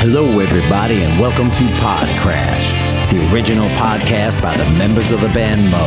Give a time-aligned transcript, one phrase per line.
[0.00, 2.72] Hello, everybody, and welcome to Pod Crash,
[3.12, 5.86] the original podcast by the members of the band Mo.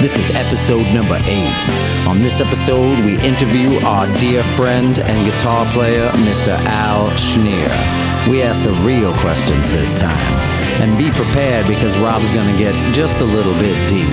[0.00, 1.54] This is episode number eight.
[2.08, 6.56] On this episode, we interview our dear friend and guitar player, Mr.
[6.64, 7.68] Al Schnier.
[8.26, 10.34] We ask the real questions this time.
[10.80, 14.08] And be prepared because Rob's going to get just a little bit deep.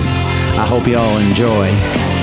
[0.56, 2.13] I hope you all enjoy.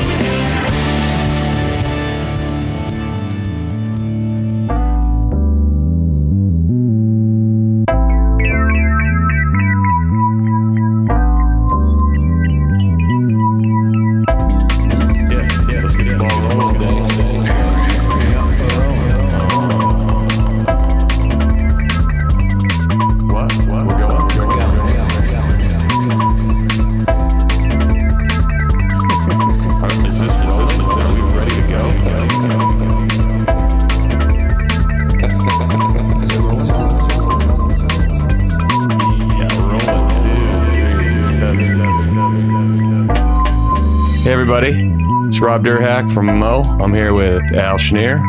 [45.52, 46.62] Rob Derhak from Mo.
[46.80, 48.24] I'm here with Al Schnier.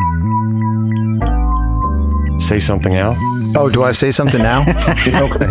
[2.37, 3.15] Say something, Al.
[3.55, 4.59] Oh, do I say something now?
[5.07, 5.49] okay.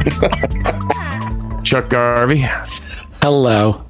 [1.64, 2.44] Chuck Garvey,
[3.22, 3.86] Hello.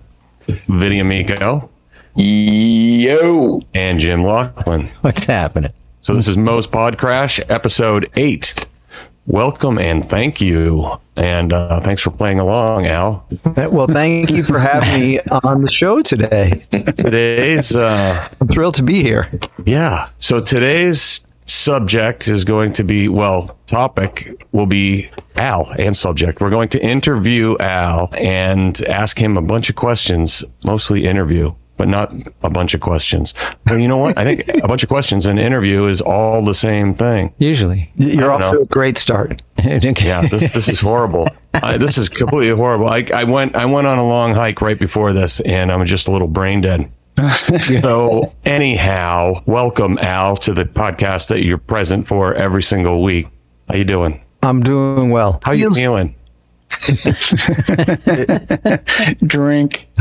[0.69, 1.69] Vinnie Amico,
[2.15, 3.61] Yo.
[3.75, 4.83] and Jim Loughlin.
[5.01, 5.73] What's happening?
[6.03, 8.62] So this is Mo's Pod Crash, episode eight.
[9.27, 10.85] Welcome and thank you.
[11.15, 13.27] And uh, thanks for playing along, Al.
[13.57, 16.65] Well, thank you for having me on the show today.
[16.71, 19.31] Today's, uh, I'm thrilled to be here.
[19.65, 20.09] yeah.
[20.19, 26.41] So today's subject is going to be, well, topic will be Al and subject.
[26.41, 31.55] We're going to interview Al and ask him a bunch of questions, mostly interview.
[31.83, 33.35] But not a bunch of questions.
[33.65, 34.17] But you know what?
[34.17, 37.35] I think a bunch of questions in interview is all the same thing.
[37.39, 37.91] Usually.
[37.97, 39.43] You're off don't to a great start.
[39.59, 41.29] Yeah, this this is horrible.
[41.55, 42.89] I, this is completely horrible.
[42.89, 46.07] I, I went I went on a long hike right before this, and I'm just
[46.07, 46.89] a little brain dead.
[47.81, 53.27] so anyhow, welcome Al to the podcast that you're present for every single week.
[53.69, 54.23] How you doing?
[54.45, 55.41] I'm doing well.
[55.43, 56.15] How you Feels- feeling?
[59.27, 59.87] Drink.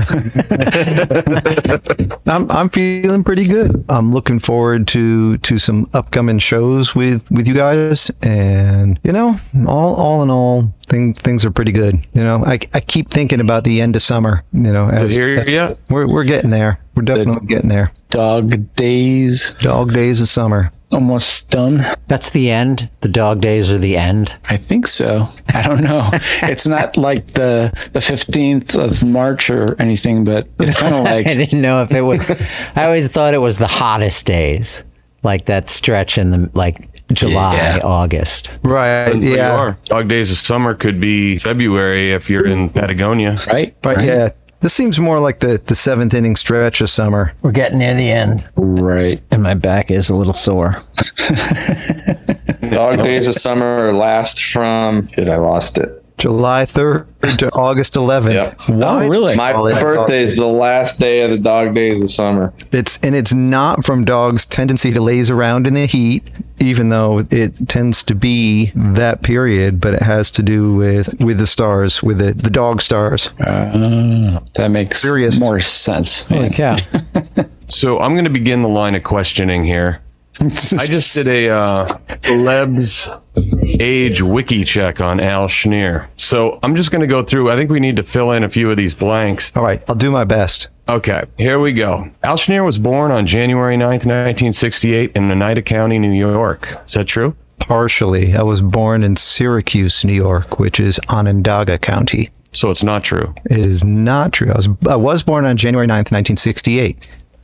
[2.26, 3.84] I'm I'm feeling pretty good.
[3.90, 9.38] I'm looking forward to to some upcoming shows with with you guys, and you know,
[9.68, 11.96] all all in all, things things are pretty good.
[12.14, 14.44] You know, I I keep thinking about the end of summer.
[14.54, 15.76] You know, as, Hear as- ya?
[15.90, 16.80] we're we're getting there.
[16.96, 17.92] We're definitely getting there.
[18.10, 19.54] Dog days.
[19.62, 20.72] Dog days of summer.
[20.92, 21.86] Almost done.
[22.08, 22.90] That's the end.
[23.00, 24.34] The dog days are the end.
[24.46, 25.28] I think so.
[25.54, 26.10] I don't know.
[26.44, 31.28] it's not like the the 15th of March or anything, but it's kind of like
[31.28, 32.30] I didn't know if it was.
[32.76, 34.84] I always thought it was the hottest days,
[35.24, 37.80] like that stretch in the like July, Yeah.
[37.84, 38.52] August.
[38.64, 39.06] Right.
[39.06, 39.56] Depends you yeah.
[39.56, 39.78] are.
[39.86, 43.38] Dog days of summer could be February if you're in Patagonia.
[43.48, 43.76] right.
[43.82, 44.06] But right?
[44.08, 44.30] yeah,
[44.62, 47.34] this seems more like the, the seventh inning stretch of summer.
[47.42, 49.22] We're getting near the end, Right.
[49.32, 50.82] and my back is a little sore.
[52.70, 55.08] Dog days of summer last from.
[55.10, 56.01] Shit, I lost it.
[56.22, 58.34] July 3rd to August 11th.
[58.34, 58.60] Yep.
[58.84, 59.36] Oh, really?
[59.36, 62.54] My Oh, birthday is the last day of the dog days of summer.
[62.72, 66.30] It's and it's not from dogs' tendency to laze around in the heat,
[66.60, 71.40] even though it tends to be that period, but it has to do with with
[71.40, 73.30] the stars, with the, the dog stars.
[73.40, 75.40] Uh, that makes Sirius.
[75.40, 76.22] more sense.
[76.24, 76.78] Holy cow!
[77.68, 80.02] So I'm going to begin the line of questioning here.
[80.40, 81.86] I just did a uh,
[82.22, 83.22] celebs
[83.80, 86.08] age wiki check on Al Schnier.
[86.18, 87.52] So I'm just going to go through.
[87.52, 89.52] I think we need to fill in a few of these blanks.
[89.56, 90.70] All right, I'll do my best.
[90.88, 92.10] Okay, here we go.
[92.24, 96.78] Al Schnier was born on January 9th, 1968 in Oneida County, New York.
[96.86, 97.36] Is that true?
[97.60, 102.30] Partially, I was born in Syracuse, New York, which is Onondaga County.
[102.54, 103.34] So it's not true.
[103.46, 104.52] It is not true.
[104.52, 106.98] I was I was born on January 9th, 1968.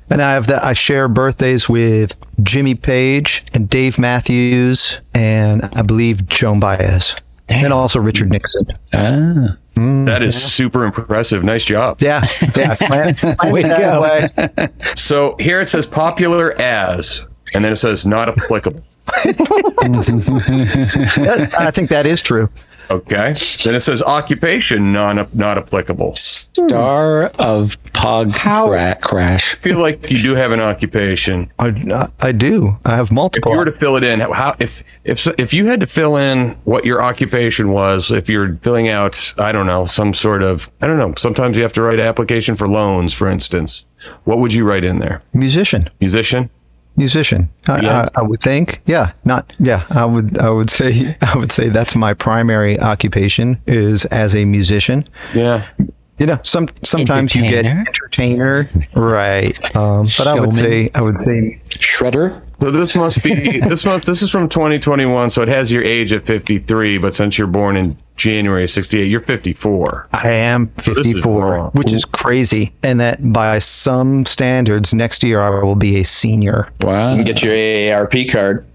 [0.10, 5.82] And I have that I share birthdays with Jimmy Page and Dave Matthews and I
[5.82, 7.16] believe Joan Baez.
[7.50, 8.68] And also Richard Nixon.
[8.94, 9.58] Ah.
[9.76, 11.44] That is super impressive.
[11.44, 12.02] Nice job.
[12.02, 12.26] Yeah.
[12.56, 12.76] Yeah.
[13.52, 14.70] Way to go.
[14.96, 18.84] So here it says popular as, and then it says not applicable.
[19.08, 19.22] I
[21.74, 22.50] think that is true.
[22.90, 23.36] Okay.
[23.64, 26.16] Then it says occupation non not applicable.
[26.16, 29.56] Star of Pog cra- Crash.
[29.56, 31.52] I feel like you do have an occupation.
[31.60, 32.78] I, I do.
[32.86, 33.52] I have multiple.
[33.52, 33.52] If multiple.
[33.52, 36.52] you were to fill it in, how if if if you had to fill in
[36.64, 40.88] what your occupation was, if you're filling out, I don't know, some sort of, I
[40.88, 41.14] don't know.
[41.18, 43.86] Sometimes you have to write an application for loans, for instance.
[44.26, 45.22] what would you write in there?
[45.34, 45.90] Musician.
[46.00, 46.50] Musician?
[46.98, 47.50] Musician.
[47.68, 48.10] I, Yeah.
[48.16, 48.82] I, I would think.
[48.86, 49.12] Yeah.
[49.24, 49.54] Not.
[49.60, 49.86] Yeah.
[49.90, 50.38] I would.
[50.40, 51.16] I would say.
[51.22, 55.08] I would say that's my primary occupation is as a musician.
[55.34, 55.66] Yeah.
[56.20, 58.68] You know, some sometimes you get Entertainer?
[58.72, 59.76] entertainer, right?
[59.76, 62.42] Um, but I would say I would say Shredder?
[62.60, 64.06] So this must be this month.
[64.06, 66.98] This is from 2021, so it has your age at 53.
[66.98, 70.08] But since you're born in January of 68, you're 54.
[70.12, 75.40] I am this is 54, which is crazy, and that by some standards, next year
[75.40, 76.70] I will be a senior.
[76.82, 77.12] Wow.
[77.12, 78.66] You can get your AARP card.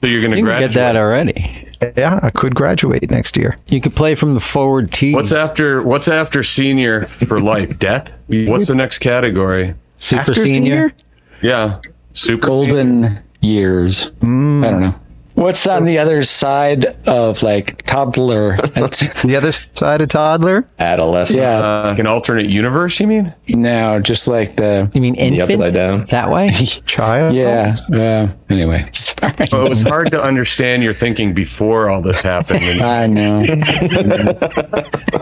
[0.00, 0.72] So you're going to graduate.
[0.72, 1.64] get that already.
[1.96, 3.56] Yeah, I could graduate next year.
[3.68, 5.14] You could play from the forward tee.
[5.14, 7.78] What's after What's after senior for life?
[7.80, 8.12] Death.
[8.26, 9.74] What's the next category?
[9.96, 10.92] Super After senior?
[11.40, 11.80] Yeah,
[12.12, 14.10] super Golden years.
[14.20, 14.66] Mm.
[14.66, 15.00] I don't know.
[15.38, 18.56] What's on the other side of like toddler?
[19.24, 21.38] The other side of toddler, Adolescent.
[21.38, 21.58] yeah.
[21.60, 23.32] Uh, like an alternate universe, you mean?
[23.48, 24.90] No, just like the.
[24.94, 25.50] You mean The infant?
[25.60, 26.04] upside down.
[26.06, 26.50] That way?
[26.86, 27.34] child.
[27.36, 27.76] Yeah.
[27.92, 28.88] Uh, anyway.
[28.92, 29.34] Sorry.
[29.52, 32.62] Well, it was hard to understand your thinking before all this happened.
[32.64, 33.44] And I know.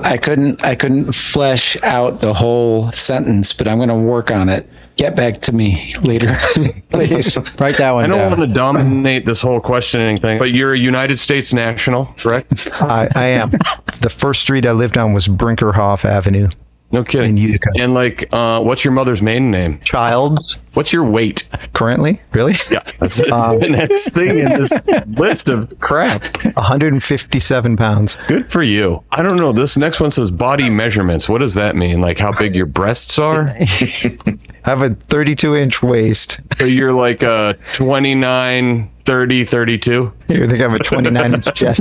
[0.03, 0.65] I couldn't.
[0.65, 4.69] I couldn't flesh out the whole sentence, but I'm going to work on it.
[4.97, 6.35] Get back to me later,
[6.91, 7.37] please.
[7.59, 8.31] Write that one I don't down.
[8.39, 12.69] want to dominate this whole questioning thing, but you're a United States national, correct?
[12.81, 13.51] I, I am.
[14.01, 16.49] the first street I lived on was Brinkerhoff Avenue.
[16.93, 17.31] No kidding.
[17.31, 17.71] In Utica.
[17.77, 19.81] And like, uh, what's your mother's maiden name?
[19.81, 21.49] Child's What's your weight?
[21.73, 22.55] currently, really?
[22.71, 23.27] Yeah, that's it.
[23.31, 24.73] the next thing in this
[25.19, 26.23] list of crap.
[26.55, 28.19] 157 pounds.
[28.29, 29.03] Good for you.
[29.11, 29.53] I don't know.
[29.53, 31.29] This next one says body measurements.
[31.29, 32.01] What does that mean?
[32.03, 33.49] Like how big your breasts are?
[33.59, 36.41] I have a 32 inch waist.
[36.59, 40.13] so you're like uh, 29, 30, 32?
[40.29, 41.81] Here, I think I have a 29 inch chest.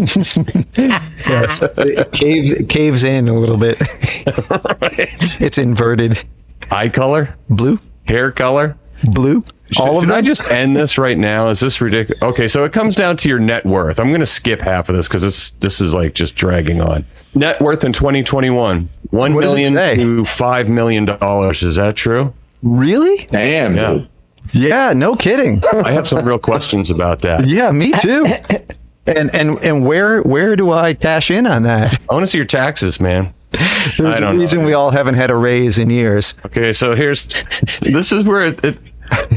[0.78, 1.62] yes.
[1.78, 3.78] It caves, caves in a little bit.
[5.42, 6.24] It's inverted.
[6.72, 7.36] Eye color?
[7.50, 7.80] Blue?
[8.08, 8.78] Hair color?
[9.04, 9.44] Blue?
[9.80, 10.18] All of Should them?
[10.18, 11.48] I just end this right now?
[11.50, 12.22] Is this ridiculous?
[12.22, 14.00] Okay, so it comes down to your net worth.
[14.00, 17.04] I'm going to skip half of this because this this is like just dragging on.
[17.34, 19.96] Net worth in 2021, one What million say?
[19.96, 21.64] to five million dollars.
[21.64, 22.34] Is that true?
[22.62, 23.26] Really?
[23.32, 24.10] Damn, Yeah, dude.
[24.54, 25.64] Yeah, no kidding.
[25.74, 27.46] I have some real questions about that.
[27.48, 28.26] Yeah, me too.
[29.08, 32.00] And and and where where do I cash in on that?
[32.10, 33.34] I want to see your taxes, man.
[33.52, 34.66] There's I a don't reason know.
[34.66, 36.34] we all haven't had a raise in years.
[36.46, 37.26] Okay, so here's
[37.82, 38.78] this is where it, it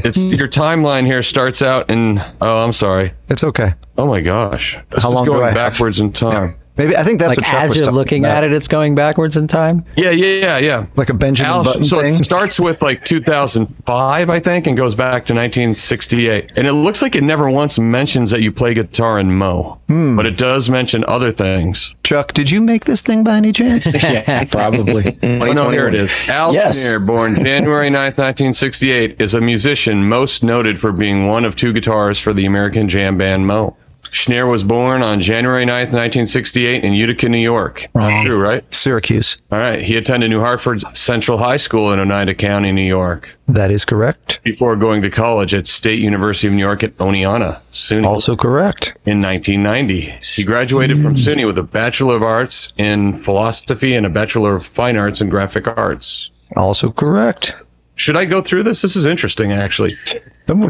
[0.03, 3.75] it's your timeline here starts out in oh I'm sorry It's okay.
[3.99, 5.55] oh my gosh this How is long do going I have?
[5.73, 8.25] backwards in time Maybe I think that's like what Chuck as was you're talking looking
[8.25, 8.43] about.
[8.43, 9.85] at it, it's going backwards in time.
[9.97, 12.15] yeah yeah yeah yeah like a Benjamin Al, Button so thing.
[12.15, 17.01] it starts with like 2005 I think and goes back to 1968 and it looks
[17.01, 20.15] like it never once mentions that you play guitar in Mo Hmm.
[20.15, 23.91] but it does mention other things Chuck, did you make this thing by any chance?
[23.93, 25.17] yeah, probably.
[25.39, 26.11] Oh, no, here it is.
[26.29, 26.77] Al Yes.
[26.87, 31.73] Schnier, born January 9th, 1968, is a musician most noted for being one of two
[31.73, 33.75] guitarists for the American jam band Mo.
[34.11, 37.87] Schnier was born on January 9th, 1968 in Utica, New York.
[37.93, 38.63] Not true, right?
[38.73, 39.37] Syracuse.
[39.51, 39.81] All right.
[39.81, 44.39] He attended New Hartford Central High School in Oneida County, New York, That is correct.
[44.43, 48.93] before going to college at State University of New York at Oneonta, SUNY, Also correct.
[49.05, 50.17] in 1990.
[50.21, 51.19] He graduated from hmm.
[51.21, 55.29] SUNY with a Bachelor of Arts in Philosophy and a Bachelor of Fine Arts in
[55.29, 56.31] Graphic Arts.
[56.55, 57.53] Also correct.
[57.95, 58.81] Should I go through this?
[58.81, 59.97] This is interesting, actually.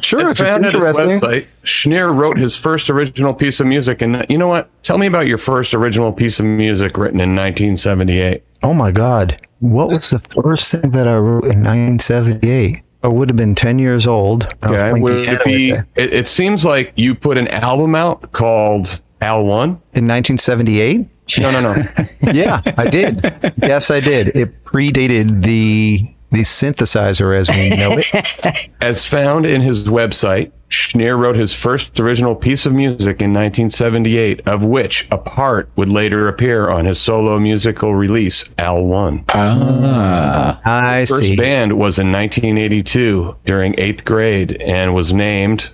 [0.01, 1.19] Sure, It's if it's found at his interesting.
[1.19, 1.47] website.
[1.63, 4.69] Schnier wrote his first original piece of music, and uh, you know what?
[4.83, 8.43] Tell me about your first original piece of music written in 1978.
[8.63, 9.39] Oh my God.
[9.59, 12.81] What was the first thing that I wrote in 1978?
[13.03, 14.43] I would have been 10 years old.
[14.61, 15.69] I was Okay, would it be?
[15.71, 19.69] It, it seems like you put an album out called Al One.
[19.93, 21.07] In 1978?
[21.39, 21.83] No, no, no.
[22.33, 23.21] Yeah, I did.
[23.61, 24.29] yes, I did.
[24.35, 28.69] It predated the the synthesizer as we know it.
[28.81, 34.47] As found in his website, Schnier wrote his first original piece of music in 1978,
[34.47, 39.25] of which a part would later appear on his solo musical release, Al One.
[39.29, 41.35] Ah, I first see.
[41.35, 45.71] band was in 1982 during eighth grade and was named.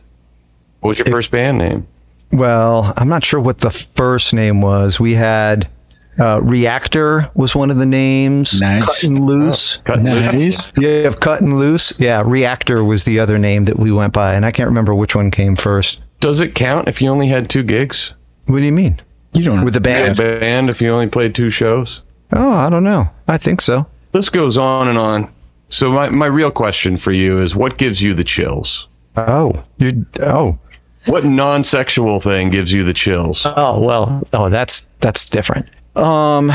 [0.80, 1.88] What was your first band name?
[2.32, 5.00] Well, I'm not sure what the first name was.
[5.00, 5.68] We had
[6.20, 8.60] uh, Reactor was one of the names.
[8.62, 8.84] Nice.
[8.86, 9.78] Cut and Loose.
[9.78, 10.34] Cut and Loose?
[10.34, 10.72] nice.
[10.78, 11.94] Yeah, you have Cut and Loose.
[12.00, 15.16] Yeah, Reactor was the other name that we went by, and I can't remember which
[15.16, 16.02] one came first.
[16.20, 18.14] Does it count if you only had two gigs?
[18.48, 19.00] What do you mean?
[19.34, 20.18] You don't With the A band?
[20.18, 22.02] band if you only played two shows?
[22.32, 23.10] Oh, I don't know.
[23.28, 23.86] I think so.
[24.14, 25.32] This goes on and on.
[25.68, 28.88] So my, my real question for you is what gives you the chills?
[29.18, 30.06] Oh, you.
[30.22, 30.58] Oh,
[31.08, 33.46] What non-sexual thing gives you the chills?
[33.46, 33.80] oh.
[33.80, 35.68] Well, oh, that's that's different.
[35.96, 36.52] Um,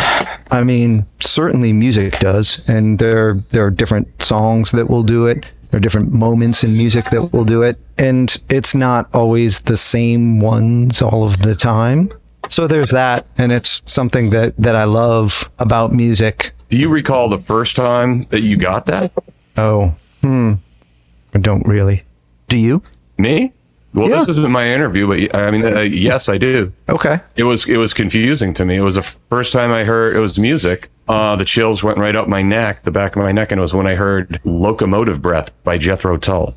[0.50, 5.47] I mean, certainly music does, and there there are different songs that will do it.
[5.70, 9.76] There are different moments in music that will do it, and it's not always the
[9.76, 12.12] same ones all of the time.
[12.49, 16.52] So there's that, and it's something that that I love about music.
[16.68, 19.12] Do you recall the first time that you got that?
[19.56, 20.54] Oh, hmm,
[21.35, 22.04] I don't really.
[22.49, 22.82] Do you?
[23.18, 23.52] Me?
[23.92, 24.20] Well, Yeah.
[24.20, 26.73] this isn't my interview, but I mean, uh, yes, I do.
[26.88, 27.18] Okay.
[27.37, 28.76] It was it was confusing to me.
[28.76, 30.90] It was the first time I heard it was music.
[31.09, 33.62] Uh, the chills went right up my neck, the back of my neck, and it
[33.62, 36.54] was when I heard "Locomotive Breath" by Jethro Tull.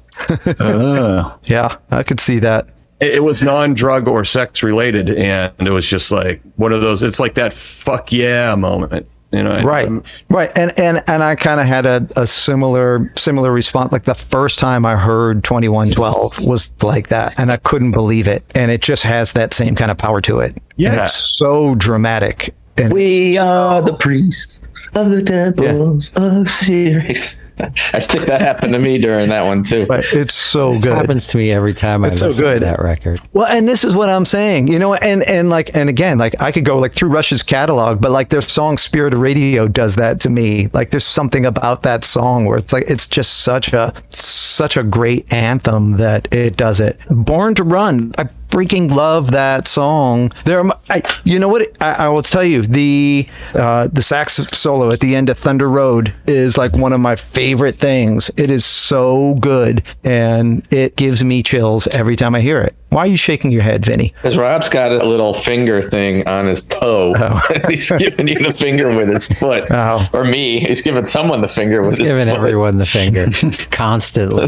[0.60, 2.68] Oh, Yeah, I could see that.
[3.00, 7.02] It, it was non-drug or sex related, and it was just like one of those.
[7.02, 9.62] It's like that "fuck yeah" moment, you know?
[9.64, 9.86] Right.
[9.86, 10.52] I'm- right.
[10.58, 13.92] And and and i kind of had a, a similar similar response.
[13.92, 18.44] Like the first time i heard 2112 was like that and i couldn't believe it.
[18.56, 20.52] And it just has that same kind of power to it.
[20.56, 21.04] And Yeah.
[21.06, 22.54] it's so dramatic.
[22.78, 24.60] And We are the priests
[24.96, 27.36] of the temples of Syrinx.
[27.94, 29.86] I think that happened to me during that one too.
[29.86, 32.60] but it's so good happens to me every time I so listen good.
[32.62, 33.22] to that record.
[33.34, 36.36] Well, and this is what I'm saying, you know, and and like and again, like
[36.42, 39.96] I could go like through Rush's catalog, but like their song "Spirit of Radio" does
[39.96, 40.70] that to me.
[40.74, 44.84] Like there's something about that song where it's like it's just such a such a
[44.84, 47.00] great anthem that it does it.
[47.10, 50.32] "Born to Run," I freaking love that song.
[50.46, 51.76] There, I, you know what?
[51.82, 55.68] I, I will tell you the uh, the sax solo at the end of Thunder
[55.68, 58.30] Road is like one of my favorite things.
[58.38, 62.76] It is so good, and it gives me chills every time I hear it.
[62.94, 64.14] Why are you shaking your head, Vinnie?
[64.22, 67.16] Because Rob's got a little finger thing on his toe.
[67.18, 67.42] Oh.
[67.70, 69.66] he's giving you the finger with his foot.
[69.72, 70.08] Oh.
[70.14, 70.60] Or me.
[70.60, 72.38] He's giving someone the finger with his Giving foot.
[72.38, 73.30] everyone the finger
[73.72, 74.48] constantly.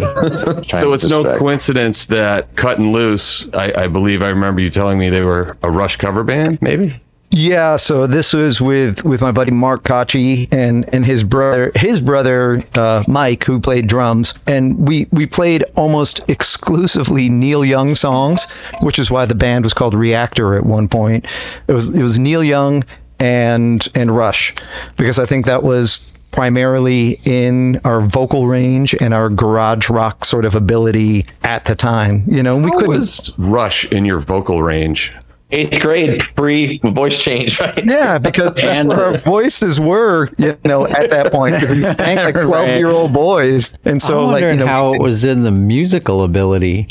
[0.70, 5.10] So it's no coincidence that "Cutting Loose." I, I believe I remember you telling me
[5.10, 7.02] they were a Rush cover band, maybe.
[7.32, 12.00] Yeah, so this was with with my buddy Mark Kochi and and his brother his
[12.00, 18.46] brother uh, Mike who played drums and we we played almost exclusively Neil Young songs,
[18.82, 21.25] which is why the band was called Reactor at one point.
[21.67, 22.84] It was it was Neil Young
[23.20, 24.53] and and Rush
[24.98, 30.44] because I think that was primarily in our vocal range and our garage rock sort
[30.46, 32.24] of ability at the time.
[32.27, 35.13] You know, we couldn't was Rush in your vocal range?
[35.55, 37.85] Eighth grade pre voice change, right?
[37.85, 41.55] Yeah, because that's And- what our voices were, you know, at that point.
[42.05, 45.43] Like twelve year old boys, and so I'm like you know, how it was in
[45.43, 46.88] the musical ability.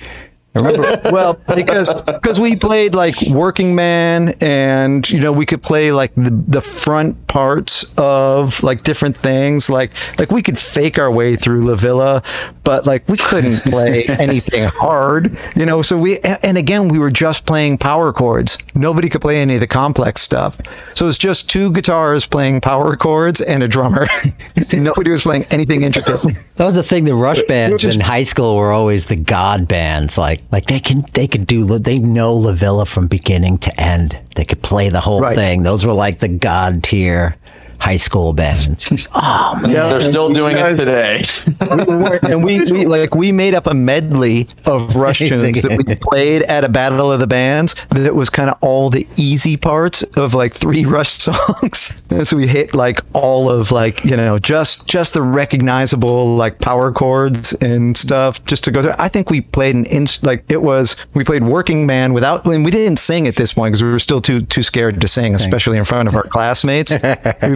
[0.54, 5.62] I remember well because because we played like Working Man, and you know we could
[5.62, 10.98] play like the the front parts of like different things, like like we could fake
[10.98, 12.22] our way through La Villa,
[12.62, 15.82] but like we couldn't play anything hard, you know.
[15.82, 18.56] So we and again we were just playing power chords.
[18.74, 20.60] Nobody could play any of the complex stuff.
[20.94, 24.08] So it's just two guitars playing power chords and a drummer.
[24.74, 26.20] Nobody was playing anything intricate.
[26.56, 27.04] that was the thing.
[27.04, 30.18] The Rush bands just- in high school were always the god bands.
[30.18, 34.18] Like like they can they could do they know La Villa from beginning to end.
[34.34, 35.36] They could play the whole Right.
[35.36, 35.62] thing.
[35.62, 37.36] Those were like the god tier
[37.80, 39.06] high school bands.
[39.14, 39.72] oh man.
[39.72, 41.22] They're still doing it today.
[42.28, 46.42] and we, we like we made up a medley of Rush tunes that we played
[46.42, 47.74] at a battle of the bands.
[47.90, 52.02] That was kind of all the easy parts of like three Rush songs.
[52.10, 56.58] and so we hit like all of like you know just just the recognizable like
[56.60, 58.94] power chords and stuff just to go through.
[58.98, 62.64] I think we played an inst like it was we played Working Man without and
[62.64, 65.34] we didn't sing at this point because we were still too too scared to sing,
[65.34, 66.92] especially in front of our classmates.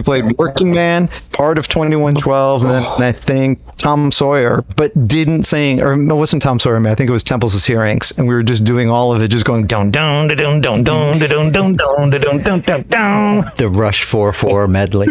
[0.09, 5.43] We played Working Man, part of 2112, and then I think Tom Sawyer, but didn't
[5.43, 6.91] sing, or it wasn't Tom Sawyer, man.
[6.91, 9.27] I think it was Temples of Syrinx, and we were just doing all of it,
[9.29, 13.45] just going down, down, down, down, down, down, down, down, down, down, down, down.
[13.57, 15.07] The Rush four four medley.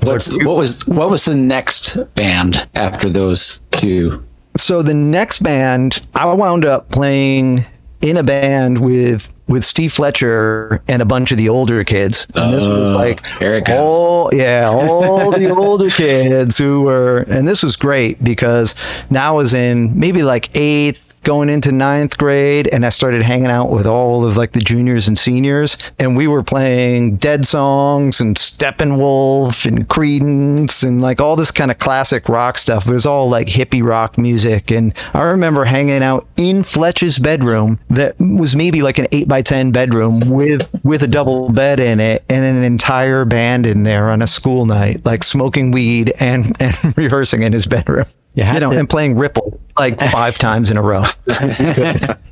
[0.00, 4.24] what's, what was what was the next band after those two?
[4.56, 7.64] So the next band, I wound up playing
[8.02, 12.52] in a band with with Steve Fletcher and a bunch of the older kids, and
[12.52, 13.22] this was Oh, like
[13.60, 13.78] goes.
[13.78, 18.74] all yeah, all the older kids who were, and this was great because
[19.10, 21.08] now I was in maybe like eighth.
[21.24, 25.06] Going into ninth grade, and I started hanging out with all of like the juniors
[25.06, 31.36] and seniors, and we were playing Dead songs and Steppenwolf and Creedence and like all
[31.36, 32.88] this kind of classic rock stuff.
[32.88, 37.78] It was all like hippie rock music, and I remember hanging out in Fletch's bedroom
[37.88, 42.00] that was maybe like an eight by ten bedroom with with a double bed in
[42.00, 46.60] it and an entire band in there on a school night, like smoking weed and
[46.60, 48.06] and rehearsing in his bedroom.
[48.34, 51.04] You had You know, to- and playing Ripple like five times in a row.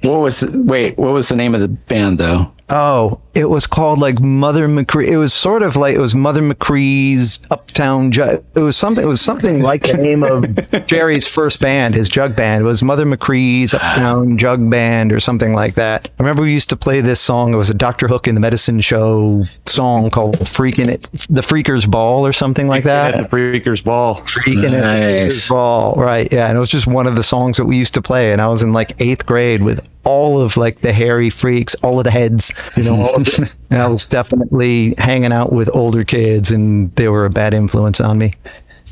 [0.03, 0.97] What was the, wait?
[0.97, 2.51] What was the name of the band though?
[2.71, 5.09] Oh, it was called like Mother McCree.
[5.09, 8.45] It was sort of like it was Mother McCree's Uptown Jug.
[8.55, 9.05] It was something.
[9.05, 12.63] It was something like the name of Jerry's first band, his jug band.
[12.63, 16.09] It was Mother McCree's Uptown Jug Band or something like that.
[16.19, 17.55] I remember we used to play this song.
[17.55, 21.89] It was a Doctor Hook in the Medicine Show song called "Freaking It," the Freakers
[21.89, 23.15] Ball or something like that.
[23.15, 24.17] At the Freakers Ball.
[24.17, 25.49] Freaking It Nice.
[25.49, 26.31] Ball, right?
[26.33, 28.33] Yeah, and it was just one of the songs that we used to play.
[28.33, 31.99] And I was in like eighth grade with all of like the hairy freaks, all
[31.99, 33.03] of the heads, you know.
[33.03, 37.31] All of the, I was definitely hanging out with older kids, and they were a
[37.31, 38.35] bad influence on me.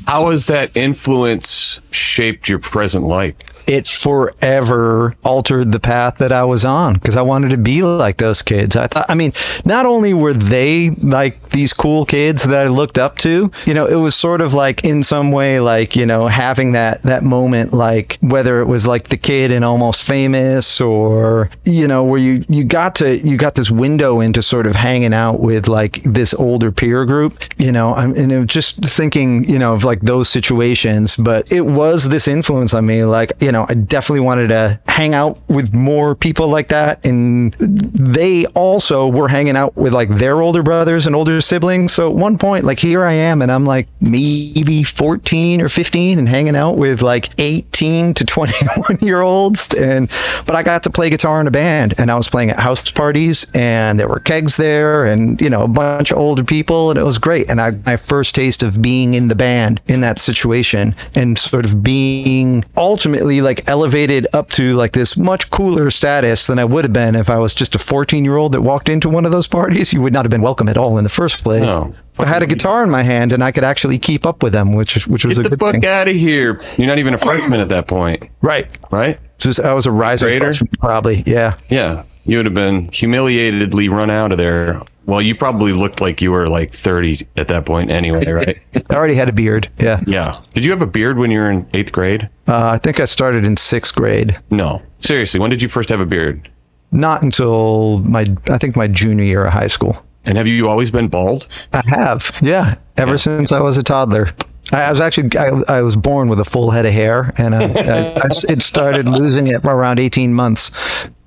[0.07, 3.35] How has that influence shaped your present life?
[3.69, 8.17] It forever altered the path that I was on because I wanted to be like
[8.17, 8.75] those kids.
[8.75, 9.31] I thought, I mean,
[9.63, 13.85] not only were they like these cool kids that I looked up to, you know,
[13.85, 17.71] it was sort of like in some way, like, you know, having that, that moment,
[17.71, 22.43] like whether it was like the kid in Almost Famous or, you know, where you,
[22.49, 26.33] you got to, you got this window into sort of hanging out with like this
[26.33, 30.01] older peer group, you know, I'm, and it was just thinking, you know, of like
[30.01, 33.03] those situations, but it was this influence on me.
[33.03, 37.05] Like, you know, I definitely wanted to hang out with more people like that.
[37.05, 41.93] And they also were hanging out with like their older brothers and older siblings.
[41.93, 46.19] So at one point, like here I am, and I'm like maybe 14 or 15
[46.19, 49.73] and hanging out with like 18 to 21 year olds.
[49.73, 50.09] And,
[50.45, 52.89] but I got to play guitar in a band and I was playing at house
[52.91, 56.99] parties and there were kegs there and, you know, a bunch of older people and
[56.99, 57.49] it was great.
[57.49, 61.65] And I, my first taste of being in the band in that situation and sort
[61.65, 66.85] of being ultimately like elevated up to like this much cooler status than I would
[66.85, 69.31] have been if I was just a 14 year old that walked into one of
[69.31, 69.91] those parties.
[69.93, 71.61] You would not have been welcome at all in the first place.
[71.63, 71.93] No.
[72.19, 74.73] I had a guitar in my hand and I could actually keep up with them,
[74.73, 75.71] which which was Get a good thing.
[75.71, 76.61] Get the fuck out of here.
[76.77, 78.67] You're not even a freshman at that point, Right.
[78.91, 79.19] right?
[79.37, 80.45] Just I was a rising Grader?
[80.47, 81.23] freshman, probably.
[81.25, 81.55] Yeah.
[81.69, 82.03] Yeah.
[82.25, 84.81] You would have been humiliatedly run out of there.
[85.09, 88.59] Well, you probably looked like you were like 30 at that point anyway, right?
[88.89, 89.67] I already had a beard.
[89.79, 90.01] Yeah.
[90.05, 90.39] yeah.
[90.53, 92.29] Did you have a beard when you were in eighth grade?
[92.47, 94.39] Uh, I think I started in sixth grade.
[94.51, 94.83] No.
[94.99, 96.47] Seriously, when did you first have a beard?
[96.91, 100.03] Not until my, I think my junior year of high school.
[100.25, 101.47] And have you always been bald?
[101.73, 102.31] I have.
[102.41, 102.75] Yeah.
[102.97, 104.29] Ever since I was a toddler.
[104.71, 107.63] I was actually, I, I was born with a full head of hair and I,
[107.63, 110.69] I, it started losing it around 18 months.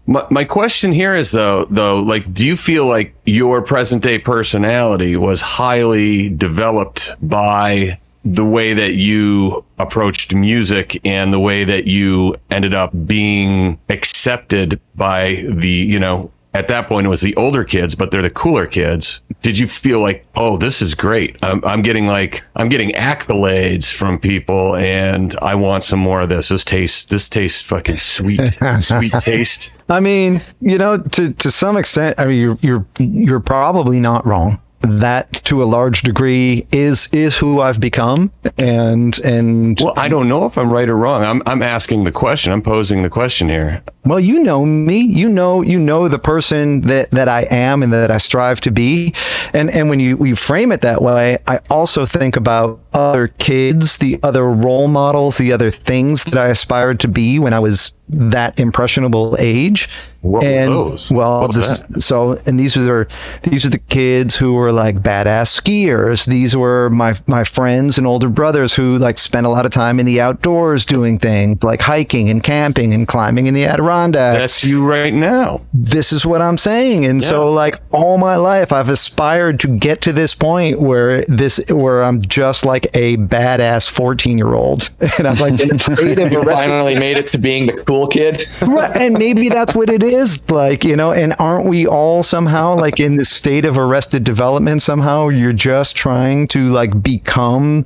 [0.06, 4.18] My, my question here is though, though, like, do you feel like your present day
[4.18, 11.86] personality was highly developed by the way that you approached music and the way that
[11.86, 17.34] you ended up being accepted by the, you know, at that point it was the
[17.36, 19.20] older kids, but they're the cooler kids.
[19.40, 21.36] Did you feel like, oh, this is great?
[21.42, 26.28] I'm, I'm getting like, I'm getting accolades from people and I want some more of
[26.28, 26.48] this.
[26.48, 28.40] This tastes, this tastes fucking sweet,
[28.80, 29.72] sweet taste.
[29.88, 34.24] I mean, you know, to, to some extent, I mean, you're, you're, you're probably not
[34.26, 34.60] wrong.
[34.82, 38.32] That to a large degree is, is who I've become.
[38.58, 41.24] And, and Well, I don't know if I'm right or wrong.
[41.24, 42.52] I'm I'm asking the question.
[42.52, 43.82] I'm posing the question here.
[44.04, 44.98] Well, you know me.
[44.98, 48.70] You know you know the person that, that I am and that I strive to
[48.70, 49.14] be.
[49.52, 53.98] And and when you, you frame it that way, I also think about other kids,
[53.98, 57.94] the other role models, the other things that I aspired to be when I was
[58.08, 59.88] that impressionable age.
[60.20, 61.10] What and those?
[61.10, 62.00] well, What's this- that?
[62.00, 63.08] so and these are the,
[63.42, 66.26] these are the kids who were like badass skiers.
[66.26, 69.98] These were my my friends and older brothers who like spent a lot of time
[69.98, 74.62] in the outdoors doing things like hiking and camping and climbing in the Adirondacks That's
[74.64, 75.60] you right now.
[75.74, 77.04] this is what I'm saying.
[77.04, 81.60] And so like all my life I've aspired to get to this point where this
[81.68, 84.90] where I'm just like a badass 14 year old.
[85.18, 88.01] And I'm like in a state of You finally made it to being the cool
[88.06, 88.44] kid.
[88.72, 92.74] Right, and maybe that's what it is like you know and aren't we all somehow
[92.74, 95.28] like in this state of arrested development somehow?
[95.28, 97.84] You're just trying to like become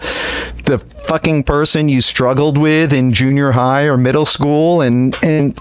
[0.64, 5.58] the fucking person you struggled with in junior high or middle school and and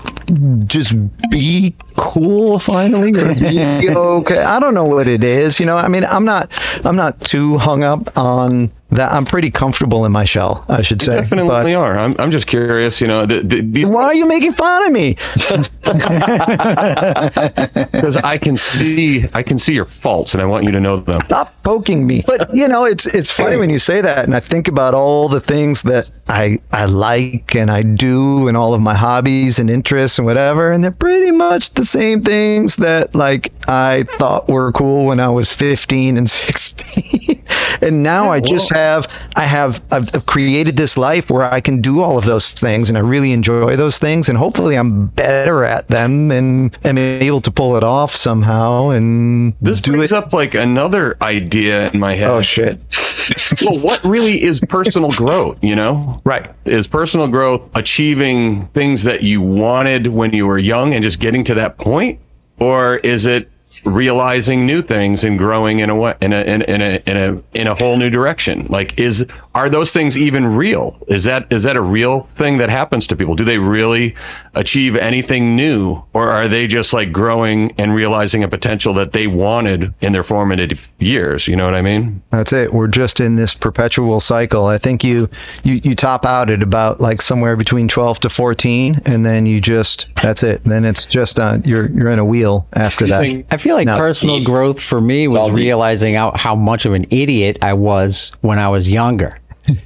[0.67, 0.93] just
[1.29, 3.13] be cool finally?
[3.15, 5.77] Or be okay i don't know what it is you know?
[5.77, 6.51] I mean i'm not
[6.85, 11.01] i'm not too hung up on that i'm pretty comfortable in my shell i should
[11.01, 11.97] say Definitely but are.
[11.97, 13.01] I'm, I'm just curious.
[13.01, 15.17] You know, the, the, these why are you making fun of me
[17.91, 20.97] because I can see I can see your faults, and I want you to know
[20.97, 21.21] them.
[21.25, 22.23] stop poking me.
[22.25, 25.29] But you know, it's it's funny when you say that, and I think about all
[25.29, 29.69] the things that I I like and I do and all of my hobbies and
[29.69, 34.71] interests and whatever and they're pretty much the same things that like I thought were
[34.71, 37.43] cool when I was 15 and 16
[37.81, 41.79] and now I just have I have I've, I've created this life where I can
[41.79, 45.63] do all of those things and I really enjoy those things and hopefully I'm better
[45.63, 50.15] at them and am able to pull it off somehow and This do brings it
[50.15, 52.29] up like another idea in my head.
[52.29, 52.79] oh shit
[53.63, 56.21] well, what really is personal growth, you know?
[56.25, 61.19] right Is personal growth achieving things that you wanted when you were young and just
[61.19, 62.19] getting to that point?
[62.59, 63.49] Or is it
[63.83, 67.17] realizing new things and growing in a way in a in, a- in a in
[67.17, 68.65] a in a whole new direction?
[68.69, 71.01] Like is are those things even real?
[71.07, 73.35] Is that is that a real thing that happens to people?
[73.35, 74.13] Do they really
[74.53, 79.27] achieve anything new or are they just like growing and realizing a potential that they
[79.27, 81.47] wanted in their formative years?
[81.47, 82.21] You know what I mean?
[82.31, 82.73] That's it.
[82.73, 84.65] We're just in this perpetual cycle.
[84.65, 85.29] I think you,
[85.63, 89.61] you you top out at about like somewhere between 12 to 14 and then you
[89.61, 90.65] just that's it.
[90.65, 93.45] Then it's just uh, you're you're in a wheel after that.
[93.51, 93.97] I feel like No.
[93.97, 98.59] personal growth for me was realizing out how much of an idiot I was when
[98.59, 99.39] I was younger.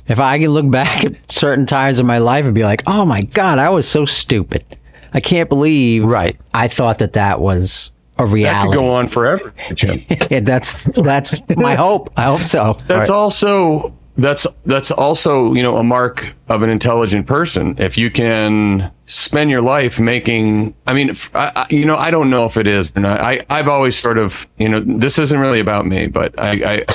[0.07, 3.05] If I can look back at certain times in my life and be like, "Oh
[3.05, 4.65] my god, I was so stupid.
[5.13, 6.37] I can't believe Right.
[6.53, 8.69] I thought that that was a reality.
[8.69, 10.03] That could go on forever, Jim.
[10.29, 12.11] Yeah, that's that's my hope.
[12.17, 12.77] I hope so.
[12.87, 18.11] That's also that's that's also you know a mark of an intelligent person if you
[18.11, 22.45] can spend your life making i mean f I I you know i don't know
[22.45, 25.59] if it is or not i i've always sort of you know this isn't really
[25.59, 26.85] about me but i, I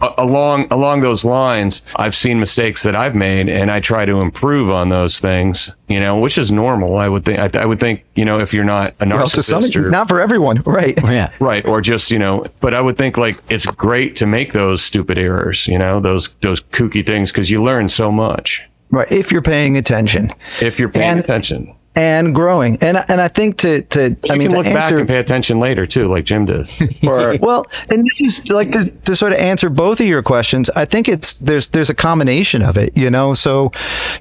[0.00, 4.20] a- along along those lines i've seen mistakes that i've made and i try to
[4.20, 7.80] improve on those things you know which is normal i would think i, I would
[7.80, 10.96] think you know if you're not a Well, some narcissist or not for everyone, right?
[11.02, 11.30] Yeah.
[11.40, 14.82] right or just you know but i would think like it's great to make those
[14.82, 18.62] stupid errors you know those those kooky things because you learn so much
[18.94, 19.10] Right.
[19.10, 22.76] If you're paying attention if you're paying And- attention and growing.
[22.80, 25.60] And and I think to to I you mean can look back and pay attention
[25.60, 26.68] later too like jim did
[27.04, 30.68] Or Well, and this is like to, to sort of answer both of your questions.
[30.70, 33.34] I think it's there's there's a combination of it, you know.
[33.34, 33.70] So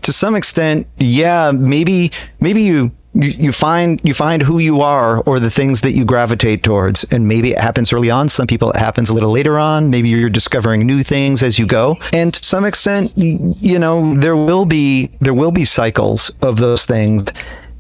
[0.04, 5.22] to some extent, yeah, maybe maybe you you, you find you find who you are
[5.22, 7.04] or the things that you gravitate towards.
[7.06, 8.30] And maybe it happens early on.
[8.30, 9.90] Some people it happens a little later on.
[9.90, 11.98] Maybe you're discovering new things as you go.
[12.12, 16.58] And to some extent y- you know there will be there will be cycles of
[16.58, 17.26] those things.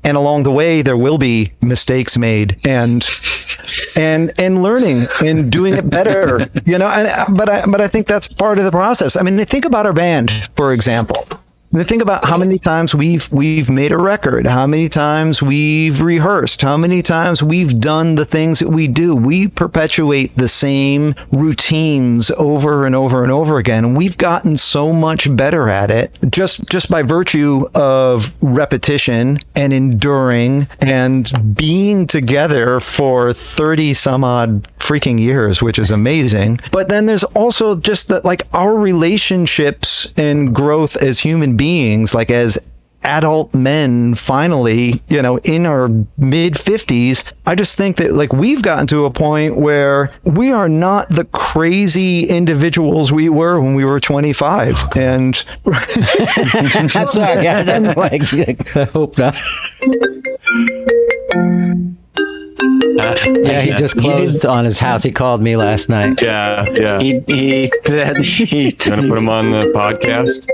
[0.06, 3.08] And along the way there will be mistakes made and
[3.96, 8.08] and and learning and doing it better you know and but i but i think
[8.08, 9.16] that's part of the process.
[9.16, 11.26] I mean think about our band for example
[11.74, 16.62] Think about how many times we've we've made a record, how many times we've rehearsed,
[16.62, 19.16] how many times we've done the things that we do.
[19.16, 23.96] We perpetuate the same routines over and over and over again.
[23.96, 30.68] We've gotten so much better at it just just by virtue of repetition and enduring
[30.80, 36.60] and being together for 30 some odd freaking years, which is amazing.
[36.72, 41.63] But then there's also just that like our relationships and growth as human beings,
[42.14, 42.58] like as
[43.04, 48.62] adult men finally, you know, in our mid 50s, I just think that like we've
[48.62, 53.86] gotten to a point where we are not the crazy individuals we were when we
[53.86, 54.84] were 25.
[54.96, 57.48] And I'm sorry.
[57.48, 58.34] I, like,
[58.76, 59.36] I hope not.
[62.62, 65.04] yeah, he just closed on his house.
[65.04, 66.22] He called me last night.
[66.22, 70.48] yeah yeah He he that he gonna put him on the podcast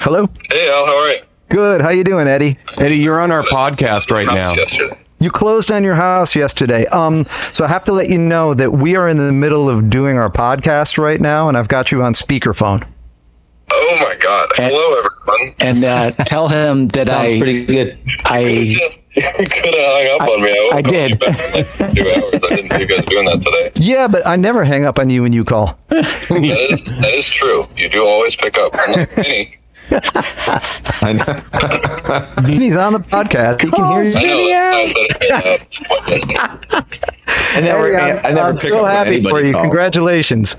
[0.00, 0.28] hello.
[0.50, 1.22] Hey Al, how are you?
[1.48, 1.80] Good.
[1.80, 2.56] How you doing, Eddie?
[2.78, 4.96] eddie you're on our podcast right now Yesterday.
[5.18, 6.86] You closed on your house yesterday.
[6.86, 9.90] Um, so I have to let you know that we are in the middle of
[9.90, 12.86] doing our podcast right now, and I've got you on speakerphone.
[13.70, 14.48] Oh my God!
[14.54, 15.54] Hello, everyone.
[15.58, 17.98] and uh, tell him that Sounds I pretty good.
[18.24, 20.70] I You could have hung up on me.
[20.72, 21.20] I, I did.
[21.20, 22.34] Like two hours.
[22.44, 23.72] I didn't know you guys doing that today.
[23.76, 25.76] Yeah, but I never hang up on you when you call.
[25.88, 27.66] That is that is true.
[27.76, 28.72] You do always pick up.
[28.86, 29.56] Unlike me.
[31.02, 32.46] I know.
[32.46, 33.62] He's on the podcast.
[33.62, 34.50] He can hear I you.
[34.54, 34.78] know.
[34.78, 36.38] I said it,
[36.70, 36.82] uh,
[37.56, 39.52] I never, Hey, I'm, never I'm pick so up happy for you.
[39.52, 39.62] calls.
[39.64, 40.56] Congratulations.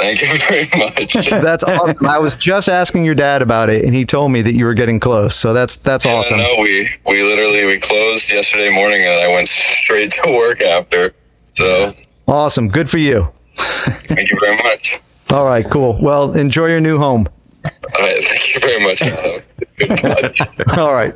[0.00, 1.12] Thank you very much.
[1.28, 2.06] That's awesome.
[2.06, 4.74] I was just asking your dad about it, and he told me that you were
[4.74, 5.36] getting close.
[5.36, 6.38] So that's that's awesome.
[6.38, 11.12] No, we we literally we closed yesterday morning, and I went straight to work after.
[11.54, 11.94] So
[12.26, 12.68] Awesome.
[12.68, 13.28] Good for you.
[13.56, 14.92] thank you very much.
[15.30, 15.68] All right.
[15.68, 15.98] Cool.
[16.00, 17.28] Well, enjoy your new home.
[17.64, 19.02] All right, thank you very much.
[19.02, 19.40] Al.
[19.76, 20.40] Good night.
[20.78, 21.14] All right.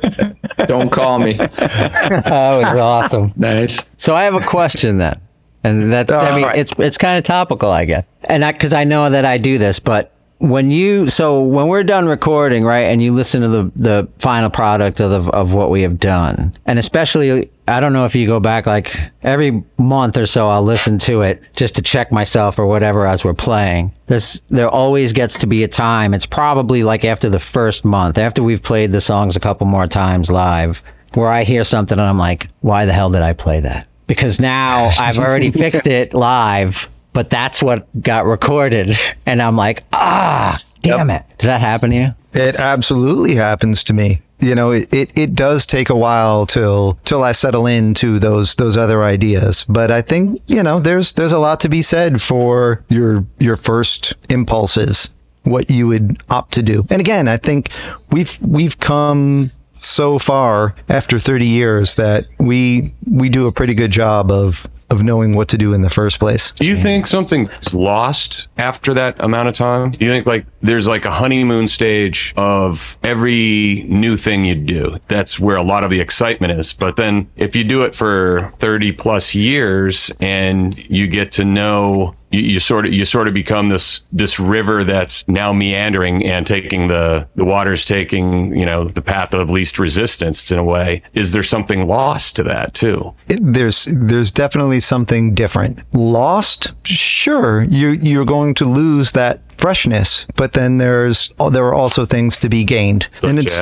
[0.67, 1.33] Don't call me.
[1.33, 3.33] That was awesome.
[3.35, 3.83] nice.
[3.97, 5.19] So I have a question then,
[5.65, 6.57] and that's I mean right.
[6.57, 9.57] it's it's kind of topical, I guess, and I because I know that I do
[9.57, 13.71] this, but when you so when we're done recording, right, and you listen to the
[13.75, 18.05] the final product of the, of what we have done, and especially I don't know
[18.05, 21.81] if you go back like every month or so, I'll listen to it just to
[21.81, 23.91] check myself or whatever as we're playing.
[24.07, 26.13] This there always gets to be a time.
[26.13, 29.87] It's probably like after the first month, after we've played the songs a couple more
[29.87, 30.81] times live,
[31.13, 33.87] where I hear something and I'm like, why the hell did I play that?
[34.07, 38.95] Because now I've already fixed it live but that's what got recorded.
[39.27, 41.21] And I'm like, ah, damn yep.
[41.21, 41.37] it.
[41.39, 42.07] Does that happen to you?
[42.33, 44.21] It absolutely happens to me.
[44.39, 48.53] You know, it, it, it does take a while till till I settle into those
[48.53, 49.65] those other ideas.
[49.67, 53.57] But I think, you know, there's there's a lot to be said for your your
[53.57, 55.09] first impulses,
[55.41, 56.85] what you would opt to do.
[56.91, 57.71] And again, I think
[58.11, 59.49] we've we've come
[59.85, 65.03] so far after 30 years that we we do a pretty good job of of
[65.03, 66.51] knowing what to do in the first place.
[66.51, 69.91] Do you think something's lost after that amount of time?
[69.91, 74.97] Do you think like there's like a honeymoon stage of every new thing you do?
[75.07, 76.73] That's where a lot of the excitement is.
[76.73, 82.15] But then if you do it for 30 plus years and you get to know
[82.31, 86.45] you, you, sort of you sort of become this this river that's now meandering and
[86.45, 91.01] taking the the water's taking you know the path of least resistance in a way.
[91.13, 93.13] Is there something lost to that too?
[93.27, 95.79] It, there's there's definitely something different.
[95.93, 97.63] Lost, sure.
[97.63, 102.47] You you're going to lose that freshness, but then there's there are also things to
[102.47, 103.57] be gained, and it's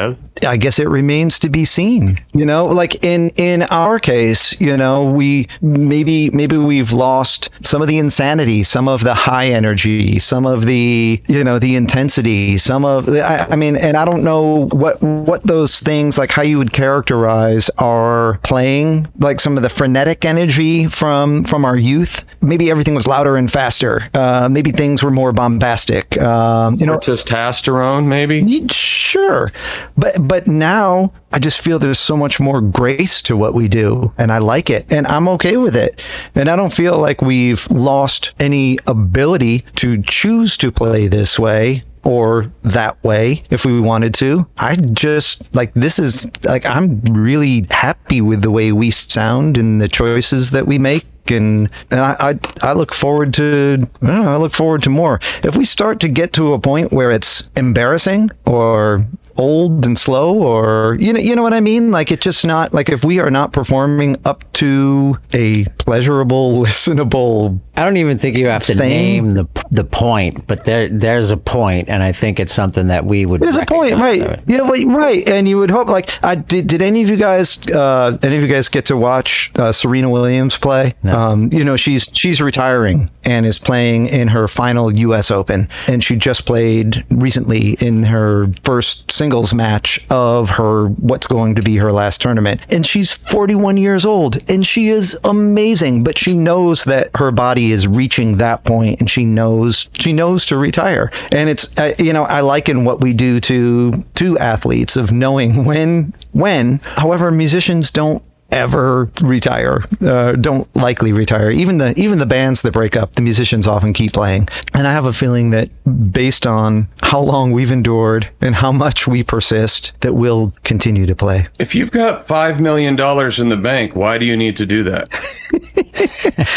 [0.46, 2.20] I guess it remains to be seen.
[2.34, 7.82] You know, like in in our case, you know, we maybe maybe we've lost some
[7.82, 12.58] of the insanity, some of the high energy, some of the you know the intensity,
[12.58, 16.32] some of the, I, I mean, and I don't know what what those things like
[16.32, 21.78] how you would characterize our playing, like some of the frenetic energy from from our
[21.78, 22.26] youth.
[22.42, 24.10] Maybe everything was louder and faster.
[24.14, 25.93] Uh, maybe things were more bombastic.
[26.18, 28.68] Um, you know, testosterone, maybe.
[28.70, 29.52] Sure,
[29.98, 34.12] but but now I just feel there's so much more grace to what we do
[34.18, 36.02] and I like it and I'm okay with it.
[36.36, 41.84] And I don't feel like we've lost any ability to choose to play this way
[42.04, 44.46] or that way if we wanted to.
[44.58, 49.82] I just like this is like I'm really happy with the way we sound and
[49.82, 54.30] the choices that we make and and I, I, I look forward to I, know,
[54.30, 55.20] I look forward to more.
[55.44, 59.06] If we start to get to a point where it's embarrassing or
[59.38, 62.74] old and slow or you know you know what I mean like it's just not
[62.74, 68.38] like if we are not performing up to a pleasurable listenable I don't even think
[68.38, 68.90] you have to thing.
[68.90, 73.06] name the the point but there there's a point and I think it's something that
[73.06, 76.36] we would There's a point right yeah well, right and you would hope like I
[76.36, 79.72] did, did any of you guys uh, any of you guys get to watch uh,
[79.72, 81.18] Serena Williams play no.
[81.18, 86.04] um, you know she's she's retiring and is playing in her final US Open and
[86.04, 91.78] she just played recently in her first singles match of her what's going to be
[91.78, 92.60] her last tournament.
[92.70, 97.72] And she's 41 years old and she is amazing, but she knows that her body
[97.72, 101.10] is reaching that point and she knows she knows to retire.
[101.32, 105.64] And it's uh, you know, I liken what we do to to athletes of knowing
[105.64, 106.80] when when.
[106.84, 108.22] However, musicians don't
[108.54, 111.50] ever retire, uh, don't likely retire.
[111.50, 114.48] Even the even the bands that break up, the musicians often keep playing.
[114.74, 115.70] And I have a feeling that
[116.14, 121.16] based on how long we've endured and how much we persist, that we'll continue to
[121.16, 121.48] play.
[121.60, 124.84] If you've got five million dollars in the bank, why do you need to do
[124.84, 125.10] that?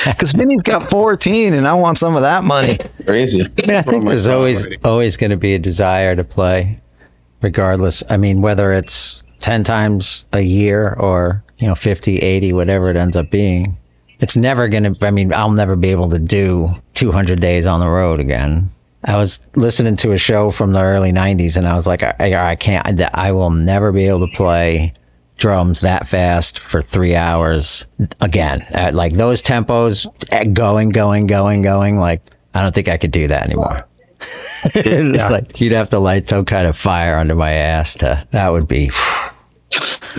[0.07, 2.79] Because Vinnie's got fourteen, and I want some of that money.
[3.05, 3.43] Crazy.
[3.43, 4.83] I mean, I think there's always already.
[4.85, 6.81] always going to be a desire to play,
[7.43, 8.03] regardless.
[8.09, 12.97] I mean, whether it's 10 times a year or you know, 50, 80, whatever it
[12.97, 13.77] ends up being.
[14.21, 17.81] It's never going to, I mean, I'll never be able to do 200 days on
[17.81, 18.71] the road again.
[19.05, 22.51] I was listening to a show from the early 90s and I was like, I,
[22.51, 24.95] I can't, I will never be able to play
[25.37, 27.87] drums that fast for three hours
[28.21, 28.63] again.
[28.71, 31.99] At like those tempos, eh, going, going, going, going.
[31.99, 32.23] Like,
[32.55, 33.87] I don't think I could do that anymore.
[34.75, 35.29] yeah.
[35.31, 38.67] like you'd have to light some kind of fire under my ass to, that would
[38.67, 38.91] be.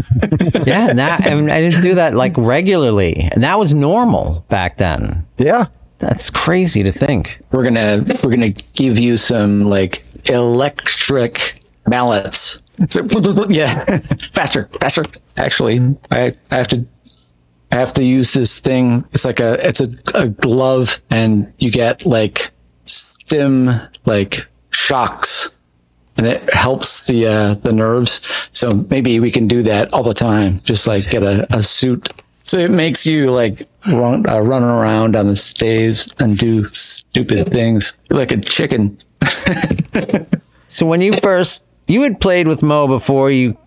[0.65, 4.45] yeah, and that I, mean, I didn't do that like regularly, and that was normal
[4.49, 5.25] back then.
[5.37, 5.67] Yeah,
[5.99, 7.41] that's crazy to think.
[7.51, 12.61] We're gonna we're gonna give you some like electric mallets.
[13.49, 13.99] yeah,
[14.33, 15.05] faster, faster.
[15.35, 16.85] Actually, I I have to
[17.71, 19.05] I have to use this thing.
[19.13, 22.51] It's like a it's a, a glove, and you get like
[22.85, 23.71] stim
[24.05, 25.49] like shocks
[26.17, 28.21] and it helps the uh, the nerves.
[28.51, 30.61] So maybe we can do that all the time.
[30.63, 32.11] Just like get a, a suit.
[32.43, 37.51] So it makes you like run uh, run around on the staves and do stupid
[37.51, 38.97] things like a chicken.
[40.67, 43.57] So when you first you had played with Mo before you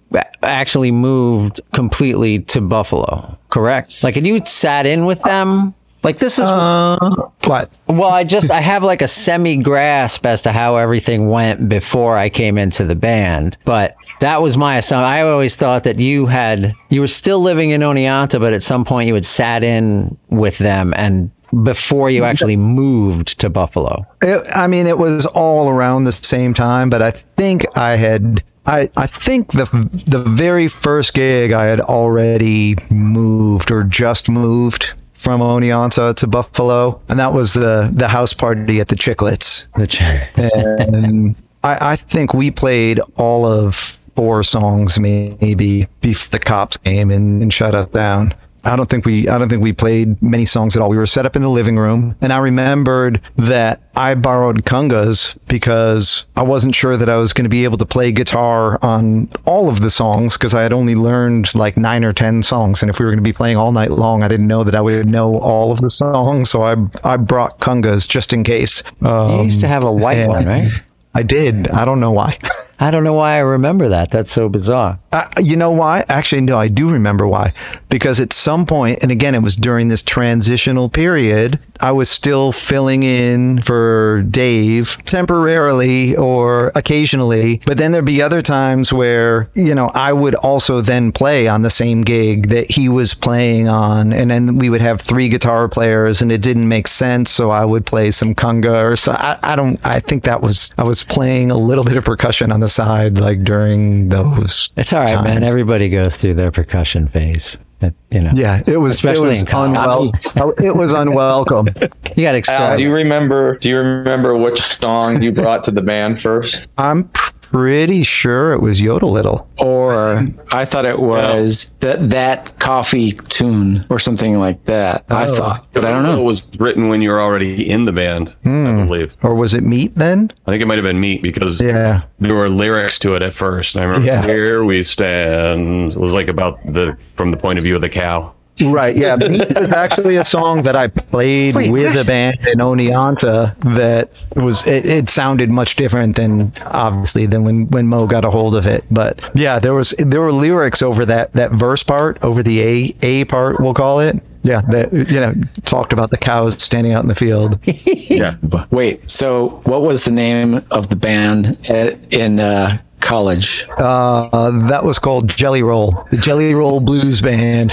[0.42, 4.02] actually moved completely to Buffalo, correct?
[4.02, 5.74] Like, had you sat in with them?
[6.02, 6.96] Like this is uh,
[7.44, 7.70] What?
[7.86, 12.16] well, I just I have like a semi grasp as to how everything went before
[12.16, 15.04] I came into the band, but that was my assumption.
[15.04, 18.84] I always thought that you had you were still living in Oneonta, but at some
[18.84, 21.30] point you had sat in with them and
[21.64, 24.06] before you actually moved to Buffalo.
[24.22, 28.42] It, I mean, it was all around the same time, but I think I had.
[28.66, 29.64] I, I think the
[30.06, 36.98] the very first gig I had already moved or just moved from Oneonta to Buffalo,
[37.10, 39.66] and that was the the house party at the Chicklets.
[39.76, 46.38] The ch- and I, I think we played all of four songs maybe before the
[46.38, 48.34] cops came and, and shut us down.
[48.64, 50.88] I don't think we I don't think we played many songs at all.
[50.88, 55.36] We were set up in the living room, and I remembered that I borrowed congas
[55.48, 59.28] because I wasn't sure that I was going to be able to play guitar on
[59.44, 62.90] all of the songs because I had only learned like nine or ten songs, and
[62.90, 64.80] if we were going to be playing all night long, I didn't know that I
[64.80, 66.50] would know all of the songs.
[66.50, 68.82] So I I brought congas just in case.
[69.02, 70.70] Um, you used to have a white one, right?
[71.14, 71.68] I did.
[71.68, 72.38] I don't know why.
[72.80, 74.10] I don't know why I remember that.
[74.10, 74.98] That's so bizarre.
[75.12, 76.04] Uh, you know why?
[76.08, 77.52] Actually, no, I do remember why.
[77.90, 82.52] Because at some point, and again, it was during this transitional period, I was still
[82.52, 87.60] filling in for Dave temporarily or occasionally.
[87.66, 91.60] But then there'd be other times where, you know, I would also then play on
[91.60, 94.14] the same gig that he was playing on.
[94.14, 97.30] And then we would have three guitar players and it didn't make sense.
[97.30, 99.12] So I would play some conga or so.
[99.12, 102.52] I, I don't, I think that was, I was playing a little bit of percussion
[102.52, 104.70] on the side, like during those.
[104.76, 105.42] It's all right, man.
[105.44, 107.58] Everybody goes through their percussion phase.
[107.80, 108.32] It- you know.
[108.34, 111.68] Yeah, it was Especially it was in unwel- it was unwelcome.
[112.16, 112.76] You got to Al, explain.
[112.78, 113.56] do you remember?
[113.58, 116.68] Do you remember which song you brought to the band first?
[116.76, 117.08] I'm
[117.50, 119.46] pretty sure it was Yodelittle.
[119.58, 125.04] Or I thought it was that that coffee tune or something like that.
[125.10, 125.34] I oh.
[125.34, 126.20] thought, but I don't know.
[126.20, 128.86] It was written when you were already in the band, I hmm.
[128.86, 129.16] believe.
[129.22, 130.30] Or was it Meat then?
[130.46, 132.02] I think it might have been Meat because Yeah.
[132.18, 133.76] there were lyrics to it at first.
[133.76, 134.22] I remember, Yeah.
[134.22, 135.92] here we stand.
[135.92, 138.32] It was like about the, from the point of view of the cow.
[138.62, 139.16] Right, yeah.
[139.28, 144.66] Meat is actually a song that I played with a band in Oneonta that was
[144.66, 148.66] it, it sounded much different than obviously than when, when Mo got a hold of
[148.66, 148.84] it.
[148.90, 152.96] But yeah, there was there were lyrics over that that verse part, over the A
[153.02, 154.20] A part we'll call it.
[154.42, 155.34] Yeah, that you know,
[155.64, 157.58] talked about the cows standing out in the field.
[158.10, 158.36] Yeah.
[158.70, 163.64] Wait, so what was the name of the band at, in uh, college?
[163.78, 167.72] Uh, that was called Jelly Roll, the Jelly Roll Blues Band.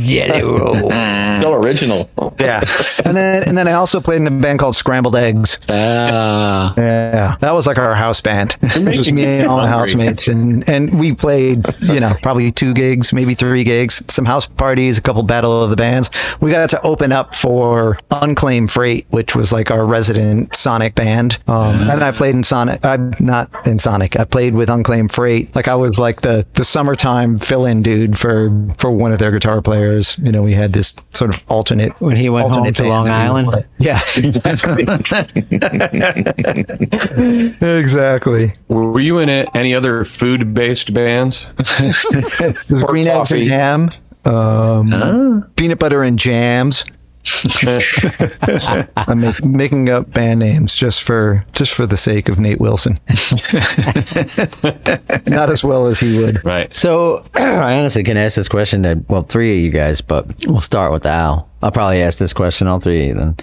[0.00, 0.90] Jelly roll.
[0.90, 2.10] Still original.
[2.38, 2.62] Yeah,
[3.04, 5.58] and then and then I also played in a band called Scrambled Eggs.
[5.70, 8.56] Ah, Yeah, that was like our house band.
[8.62, 12.50] It was just me and all my housemates, and and we played, you know, probably
[12.50, 16.10] two gigs, maybe three gigs, some house parties, a couple battle of the bands.
[16.40, 21.38] We got to open up for Unclaimed Freight, which was like our resident Sonic band.
[21.46, 22.84] Um, and I played in Sonic.
[22.84, 24.18] I'm not in Sonic.
[24.18, 25.54] I played with Unclaimed Freight.
[25.54, 29.49] Like I was like the the summertime fill-in dude for for one of their guitar
[29.60, 30.16] players.
[30.18, 33.28] You know, we had this sort of alternate When he went home to Long that
[33.28, 33.48] we would Island?
[33.48, 33.64] play.
[33.78, 34.00] Yeah,
[37.78, 38.54] exactly.
[38.68, 41.48] Were you in any other food based bands?
[41.78, 42.04] There's
[42.84, 43.90] green eggs and ham,
[44.24, 46.84] um, peanut butter and jams.
[48.96, 52.98] I'm make, making up band names just for just for the sake of Nate Wilson.
[55.26, 56.44] Not as well as he would.
[56.44, 56.72] Right.
[56.72, 60.60] So I honestly can ask this question to well three of you guys, but we'll
[60.60, 61.48] start with Al.
[61.62, 63.36] I'll probably ask this question all three of you then.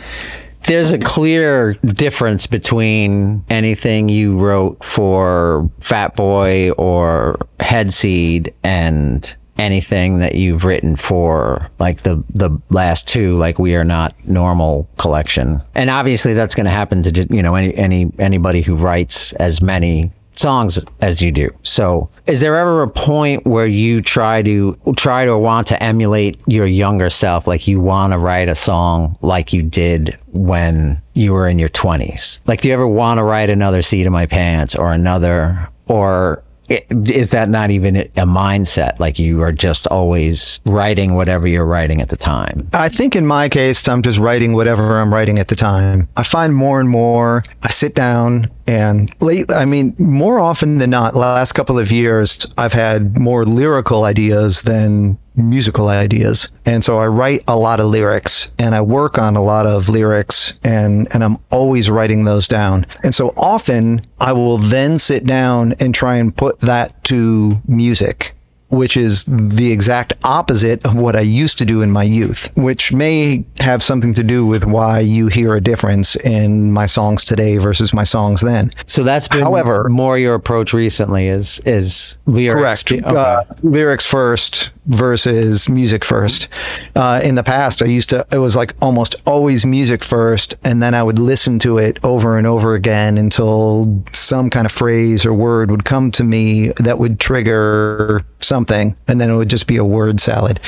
[0.63, 10.36] There's a clear difference between anything you wrote for Fatboy or Headseed and anything that
[10.36, 15.89] you've written for like the the last two like we are not normal collection and
[15.89, 20.12] obviously that's going to happen to you know any any anybody who writes as many
[20.38, 21.50] songs as you do.
[21.63, 26.39] So, is there ever a point where you try to try to want to emulate
[26.48, 31.34] your younger self like you want to write a song like you did when you
[31.34, 32.39] were in your 20s?
[32.46, 36.43] Like do you ever want to write another seat of my pants or another or
[36.69, 42.01] is that not even a mindset like you are just always writing whatever you're writing
[42.01, 42.69] at the time?
[42.73, 46.10] I think in my case, I'm just writing whatever I'm writing at the time.
[46.17, 50.89] I find more and more, I sit down and late, I mean, more often than
[50.89, 56.50] not, last couple of years, I've had more lyrical ideas than musical ideas.
[56.65, 59.88] And so I write a lot of lyrics and I work on a lot of
[59.88, 62.85] lyrics and, and I'm always writing those down.
[63.04, 68.33] And so often I will then sit down and try and put that to music
[68.69, 72.92] which is the exact opposite of what I used to do in my youth, which
[72.92, 77.58] may have something to do with why you hear a difference in my songs today
[77.58, 78.73] versus my songs then.
[78.85, 82.83] So that's been However- more your approach recently is is lyrics.
[82.83, 82.92] Correct.
[83.06, 83.17] Okay.
[83.17, 86.48] Uh, lyrics first versus music first.
[86.96, 90.81] Uh, in the past, I used to, it was like almost always music first, and
[90.81, 95.25] then I would listen to it over and over again until some kind of phrase
[95.25, 99.67] or word would come to me that would trigger something, and then it would just
[99.67, 100.60] be a word salad.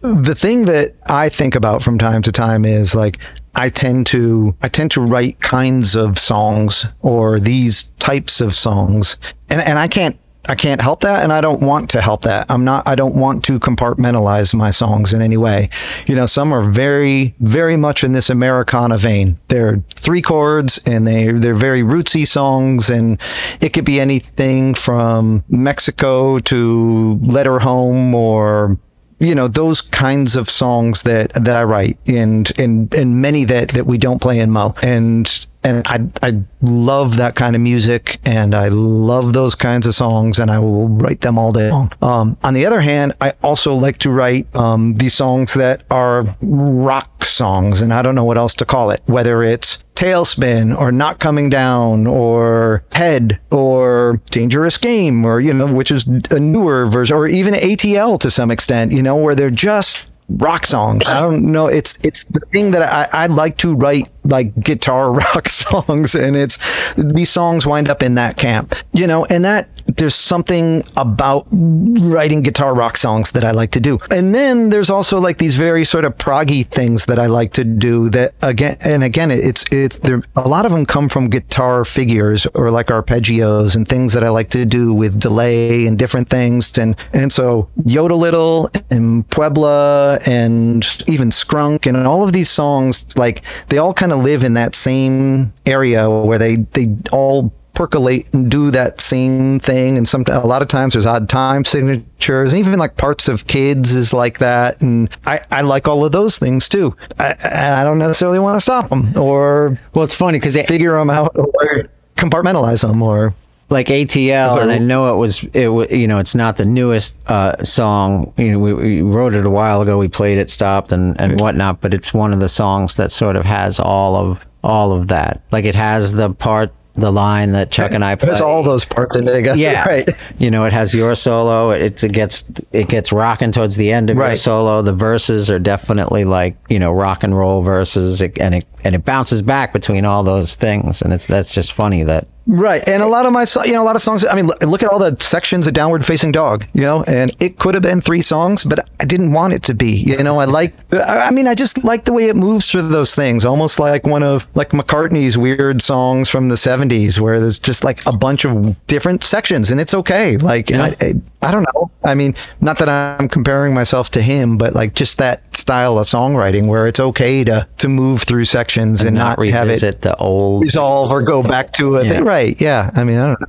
[0.00, 3.18] The thing that I think about from time to time is like,
[3.56, 9.16] I tend to I tend to write kinds of songs or these types of songs
[9.48, 10.18] and and I can't
[10.48, 12.46] I can't help that and I don't want to help that.
[12.48, 15.70] I'm not I don't want to compartmentalize my songs in any way.
[16.06, 19.38] You know, some are very very much in this Americana vein.
[19.48, 23.20] They're three chords and they they're very rootsy songs and
[23.60, 28.78] it could be anything from Mexico to Letter Home or
[29.20, 33.70] you know those kinds of songs that that I write and and and many that
[33.70, 38.20] that we don't play in Mo and and I I love that kind of music
[38.24, 41.90] and I love those kinds of songs and I will write them all day long.
[42.02, 46.24] Um, on the other hand, I also like to write um, these songs that are
[46.42, 50.92] rock songs and I don't know what else to call it, whether it's Tailspin or
[50.92, 56.86] Not Coming Down or Head or Dangerous Game or, you know, which is a newer
[56.86, 61.06] version or even ATL to some extent, you know, where they're just rock songs.
[61.06, 61.66] I don't know.
[61.66, 66.36] It's it's the thing that I, I like to write like guitar rock songs and
[66.36, 66.58] it's
[66.96, 68.74] these songs wind up in that camp.
[68.92, 73.80] You know, and that there's something about writing guitar rock songs that I like to
[73.80, 73.98] do.
[74.10, 77.64] And then there's also like these very sort of proggy things that I like to
[77.64, 81.84] do that again and again it's it's there a lot of them come from guitar
[81.84, 86.28] figures or like arpeggios and things that I like to do with delay and different
[86.28, 93.16] things and and so Yodelittle and Puebla and even Skrunk and all of these songs
[93.16, 98.32] like they all kind of live in that same area where they they all percolate
[98.32, 102.52] and do that same thing and some a lot of times there's odd time signatures
[102.52, 106.12] and even like parts of kids is like that and i i like all of
[106.12, 110.14] those things too i and i don't necessarily want to stop them or well, it's
[110.14, 113.34] funny because they figure them out or compartmentalize them or
[113.70, 117.16] like ATL, and I know it was it wa- you know it's not the newest
[117.28, 118.32] uh, song.
[118.36, 119.96] You know, we, we wrote it a while ago.
[119.96, 121.80] We played it, stopped, and and whatnot.
[121.80, 125.40] But it's one of the songs that sort of has all of all of that.
[125.50, 128.28] Like it has the part, the line that Chuck and I play.
[128.28, 131.14] there's all those parts in it i guess yeah, right You know, it has your
[131.14, 131.70] solo.
[131.70, 134.80] It, it gets it gets rocking towards the end of your solo.
[134.82, 138.94] The verses are definitely like you know rock and roll verses, it, and it and
[138.94, 141.02] it bounces back between all those things.
[141.02, 143.84] And it's that's just funny that Right, and a lot of my, you know, a
[143.84, 144.24] lot of songs.
[144.24, 147.58] I mean, look, at all the sections of Downward Facing Dog, you know, and it
[147.58, 149.92] could have been three songs, but I didn't want it to be.
[149.92, 153.14] You know, I like, I mean, I just like the way it moves through those
[153.14, 157.82] things, almost like one of like McCartney's weird songs from the '70s, where there's just
[157.82, 160.36] like a bunch of different sections, and it's okay.
[160.36, 161.90] Like, I, I, I don't know.
[162.04, 166.06] I mean, not that I'm comparing myself to him, but like just that style of
[166.06, 170.16] songwriting where it's okay to to move through sections and, not not, have it the
[170.16, 170.62] old.
[170.62, 172.06] resolve or go back to it.
[172.06, 172.20] Yeah.
[172.20, 172.33] Right.
[172.42, 172.90] Yeah.
[172.94, 173.46] I mean, I don't know.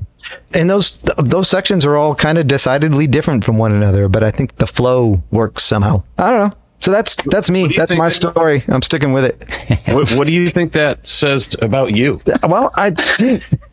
[0.54, 4.32] And those those sections are all kind of decidedly different from one another, but I
[4.32, 6.04] think the flow works somehow.
[6.18, 6.58] I don't know.
[6.80, 7.74] So that's that's me.
[7.76, 8.64] That's my that- story.
[8.68, 9.88] I'm sticking with it.
[9.94, 12.22] what, what do you think that says about you?
[12.44, 12.94] Well, I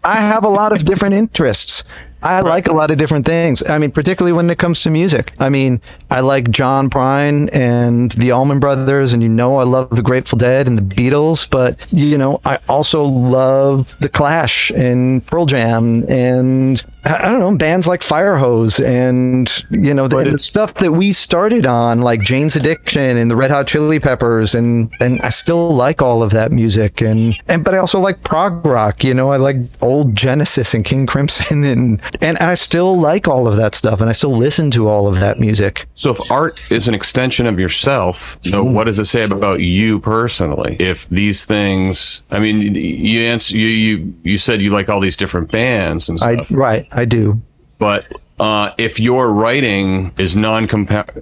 [0.04, 1.84] I have a lot of different interests.
[2.22, 3.62] I like a lot of different things.
[3.68, 5.32] I mean, particularly when it comes to music.
[5.38, 9.90] I mean, I like John Prine and the Allman Brothers, and you know, I love
[9.90, 11.48] the Grateful Dead and the Beatles.
[11.48, 17.40] But you know, I also love the Clash and Pearl Jam, and I I don't
[17.40, 22.00] know bands like Firehose, and you know, the, and the stuff that we started on,
[22.00, 26.22] like Jane's Addiction and the Red Hot Chili Peppers, and and I still like all
[26.22, 29.02] of that music, and and but I also like prog rock.
[29.02, 33.46] You know, I like old Genesis and King Crimson, and and I still like all
[33.48, 35.86] of that stuff, and I still listen to all of that music.
[35.94, 38.74] So if art is an extension of yourself, so Mm-hmm.
[38.74, 40.76] what does it say about you personally?
[40.78, 45.16] If these things, I mean, you answer, you you you said you like all these
[45.16, 47.40] different bands and I stuff, right, I do.
[47.78, 48.06] but
[48.40, 50.66] uh, if your writing is non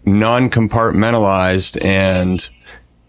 [0.05, 2.51] non compartmentalized and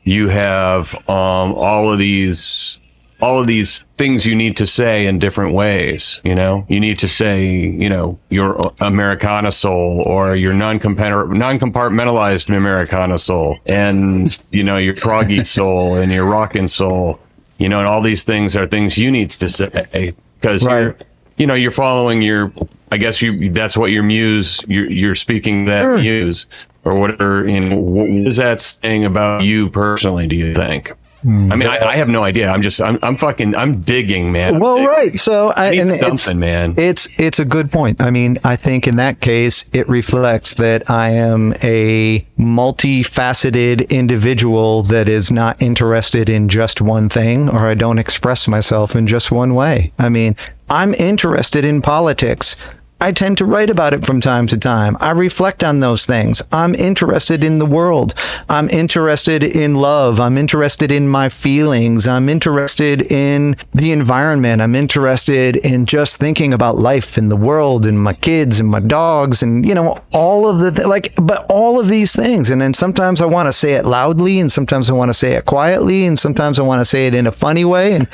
[0.03, 2.77] you have um, all of these
[3.21, 6.19] all of these things you need to say in different ways.
[6.23, 13.19] You know, you need to say, you know, your Americana soul or your non-compartmentalized Americana
[13.19, 17.19] soul and, you know, your proggy soul and your rockin' soul,
[17.57, 20.81] you know, and all these things are things you need to say because Right.
[20.81, 20.95] you're,
[21.37, 22.51] you know, you're following your,
[22.91, 26.45] I guess you, that's what your muse, you're, you're speaking that muse
[26.83, 27.47] or whatever.
[27.47, 30.93] You know, what is that saying about you personally, do you think?
[31.23, 31.51] Mm.
[31.51, 32.49] I mean, I, I have no idea.
[32.49, 34.55] I'm just, I'm, I'm fucking, I'm digging, man.
[34.55, 34.87] I'm Well, digging.
[34.89, 35.19] right.
[35.19, 36.73] So I, Need and it's, something, man.
[36.77, 38.01] It's it's a good point.
[38.01, 44.83] I mean, I think in that case, it reflects that I am a multifaceted individual
[44.83, 49.31] that is not interested in just one thing, or I don't express myself in just
[49.31, 49.91] one way.
[49.99, 50.35] I mean,
[50.69, 52.55] I'm interested in politics.
[53.01, 54.95] I tend to write about it from time to time.
[54.99, 56.39] I reflect on those things.
[56.51, 58.13] I'm interested in the world.
[58.47, 60.19] I'm interested in love.
[60.19, 62.07] I'm interested in my feelings.
[62.07, 64.61] I'm interested in the environment.
[64.61, 68.79] I'm interested in just thinking about life and the world and my kids and my
[68.79, 72.51] dogs and, you know, all of the, th- like, but all of these things.
[72.51, 75.33] And then sometimes I want to say it loudly and sometimes I want to say
[75.33, 78.07] it quietly and sometimes I want to say it in a funny way and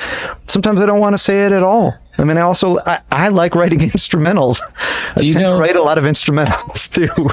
[0.48, 1.94] sometimes I don't want to say it at all.
[2.18, 4.58] I mean, I also I, I like writing instrumentals.
[5.16, 7.28] Do you tend to know- write a lot of instrumentals too?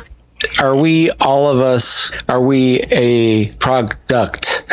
[0.59, 2.11] Are we all of us?
[2.29, 4.63] Are we a product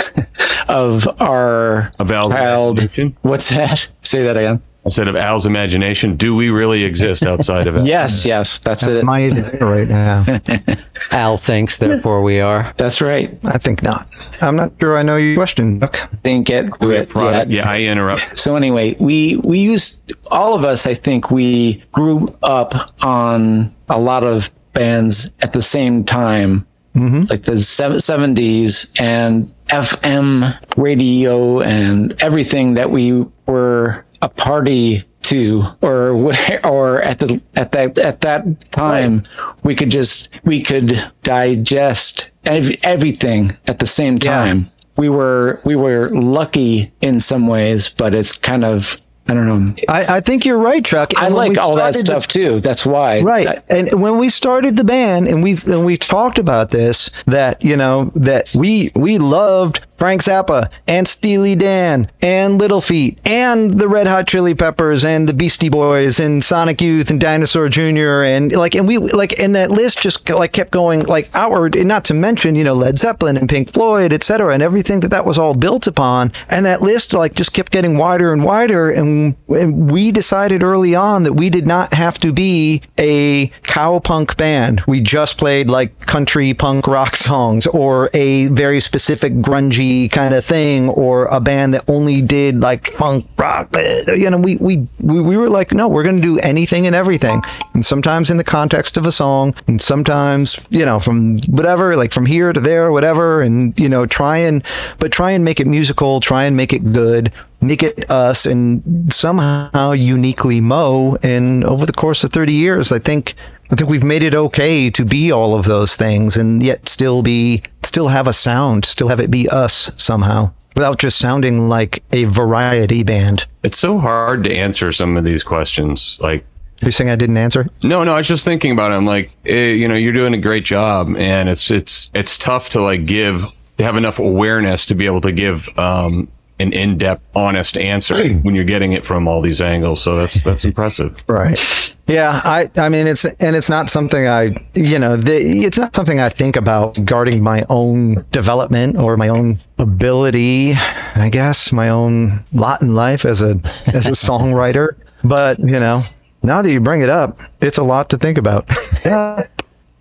[0.69, 2.81] of our Of child?
[3.23, 3.89] What's that?
[4.03, 4.63] Say that again.
[4.85, 7.87] Instead of Al's imagination, do we really exist outside of it?
[7.87, 9.05] Yes, yes, that's it.
[9.05, 9.29] My
[9.61, 10.41] right now.
[11.13, 12.73] Al thinks, therefore we are.
[12.79, 13.39] That's right.
[13.45, 14.09] I think not.
[14.41, 16.11] I'm not sure I know your question, Duck.
[16.25, 17.49] Didn't get to it yet.
[17.49, 18.39] Yeah, I interrupt.
[18.39, 20.87] So anyway, we we used all of us.
[20.87, 26.67] I think we grew up on a lot of bands at the same time,
[26.97, 27.25] mm-hmm.
[27.29, 36.17] like the seventies and FM radio and everything that we were a party to, or
[36.17, 39.23] what- or at the at that at that time,
[39.63, 45.75] we could just we could digest ev- everything at the same time we were we
[45.77, 49.75] were lucky in some ways, but it's kind of I don't know.
[49.89, 51.13] I, I think you're right, Chuck.
[51.17, 52.59] I And when like all that started the- stuff too.
[52.61, 53.21] That's why.
[53.21, 53.47] Right.
[53.47, 57.65] I- and when we started the band and we and we talked about this that,
[57.65, 63.79] you know, that we we loved Frank Zappa and Steely Dan and Little Feat and
[63.79, 68.25] the Red Hot Chili Peppers and the Beastie Boys and Sonic Youth and Dinosaur Jr.
[68.25, 71.87] and like and we like and that list just like kept going like outward and
[71.87, 75.25] not to mention, you know, Led Zeppelin and Pink Floyd, etc., and everything that that
[75.25, 76.33] was all built upon.
[76.49, 80.97] And that list like just kept getting wider and wider and, and we decided early
[80.97, 84.83] on that we did not have to be a cowpunk band.
[84.89, 90.45] We just played like country punk rock songs or a very specific grungy kind of
[90.45, 93.69] thing or a band that only did like punk rock.
[93.75, 96.87] Uh, you know, we we we, we were like, no, we're going to do anything
[96.87, 97.43] and everything.
[97.75, 102.13] And sometimes in the context of a song, and sometimes you know from whatever, like
[102.13, 104.63] from here to there, whatever, and you know, try and
[104.99, 107.33] but try and make it musical, try and make it good
[107.63, 108.83] make it us and
[109.15, 111.17] somehow uniquely Mo.
[111.23, 113.35] And over the course of 30 years, I think
[113.73, 117.23] I think we've made it okay to be all of those things and yet still
[117.23, 122.03] be still have a sound, still have it be us somehow without just sounding like
[122.13, 123.47] a variety band.
[123.63, 126.19] It's so hard to answer some of these questions.
[126.23, 126.45] Like,
[126.83, 127.67] You're saying I didn't answer?
[127.83, 128.97] no, no, I was just thinking about it.
[128.97, 132.69] I'm like, eh, you know, you're doing a great job, and it's it's it's tough
[132.71, 133.47] to like give
[133.79, 136.29] to have enough awareness to be able to give um,
[136.63, 140.03] an in-depth, honest answer when you're getting it from all these angles.
[140.03, 141.17] So that's that's impressive.
[141.33, 141.95] Right.
[142.09, 145.35] Yeah, I I mean it's and it's not something I you know the,
[145.65, 150.75] it's not something I think about guarding my own development or my own ability,
[151.15, 154.97] I guess, my own lot in life as a as a songwriter.
[155.25, 156.03] But you know,
[156.43, 158.69] now that you bring it up, it's a lot to think about.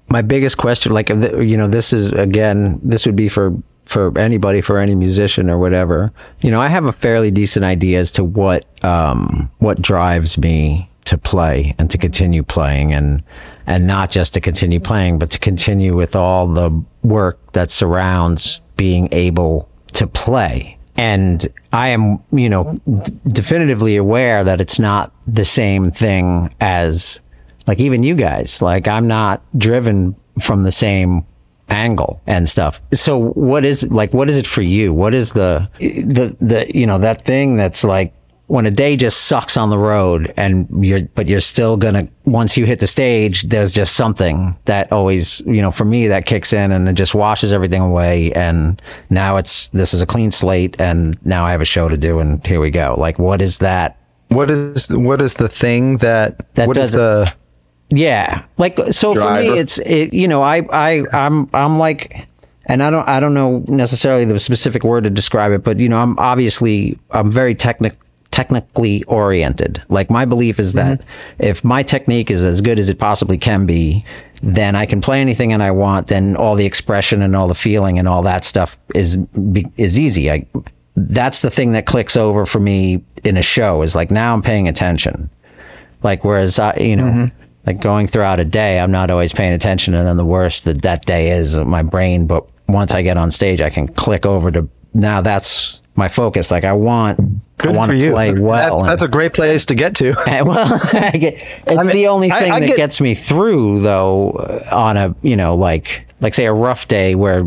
[0.09, 3.55] my biggest question like you know this is again this would be for
[3.91, 6.11] for anybody for any musician or whatever
[6.41, 10.89] you know i have a fairly decent idea as to what um what drives me
[11.05, 13.23] to play and to continue playing and
[13.67, 16.71] and not just to continue playing but to continue with all the
[17.03, 20.77] work that surrounds being able to play.
[20.97, 27.21] And I am, you know, d- definitively aware that it's not the same thing as
[27.67, 28.61] like even you guys.
[28.61, 31.25] Like i'm not driven from the same
[31.71, 32.21] angle.
[32.27, 32.79] And stuff.
[32.93, 34.93] So what is like what is it for you?
[34.93, 38.13] What is the the the you know that thing that's like
[38.47, 42.57] when a day just sucks on the road and you're but you're still gonna once
[42.57, 46.51] you hit the stage there's just something that always you know for me that kicks
[46.51, 50.75] in and it just washes everything away and now it's this is a clean slate
[50.81, 52.93] and now i have a show to do and here we go.
[52.97, 53.97] Like what is that?
[54.27, 57.33] What is what is the thing that, That what is doesn't- the
[57.91, 60.13] Yeah, like so for me, it's it.
[60.13, 62.25] You know, I I I'm I'm like,
[62.65, 65.89] and I don't I don't know necessarily the specific word to describe it, but you
[65.89, 67.97] know, I'm obviously I'm very technic
[68.31, 69.83] technically oriented.
[69.89, 71.43] Like my belief is that mm-hmm.
[71.43, 74.05] if my technique is as good as it possibly can be,
[74.41, 76.07] then I can play anything and I want.
[76.07, 79.19] Then all the expression and all the feeling and all that stuff is
[79.77, 80.31] is easy.
[80.31, 80.47] I
[80.95, 84.41] that's the thing that clicks over for me in a show is like now I'm
[84.41, 85.29] paying attention.
[86.03, 87.40] Like whereas I, you know, mm-hmm.
[87.65, 90.81] Like going throughout a day, I'm not always paying attention, and then the worst that
[90.81, 92.27] that day is my brain.
[92.27, 95.21] But once I get on stage, I can click over to now.
[95.21, 96.49] That's my focus.
[96.51, 97.19] Like I want,
[97.59, 98.77] I want to play well.
[98.77, 100.15] That's, that's a great place to get to.
[100.27, 101.35] and- well, I get,
[101.67, 104.31] it's mean, the only thing I that get- gets me through, though.
[104.31, 107.41] uh, On a you know, like like say a rough day where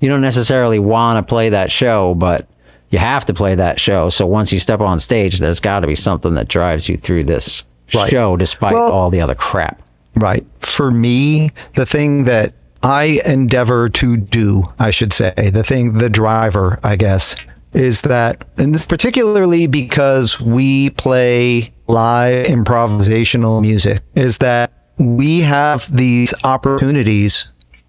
[0.00, 2.46] you don't necessarily want to play that show, but
[2.90, 4.10] you have to play that show.
[4.10, 7.24] So once you step on stage, there's got to be something that drives you through
[7.24, 7.64] this
[7.94, 8.10] Right.
[8.10, 9.80] show, despite Well- all the other crap.
[10.16, 10.44] Right.
[10.60, 16.08] For me, the thing that I endeavor to do, I should say, the thing, the
[16.10, 17.36] driver, I guess,
[17.74, 25.94] is that, and this particularly because we play live improvisational music, is that we have
[25.94, 27.48] these opportunities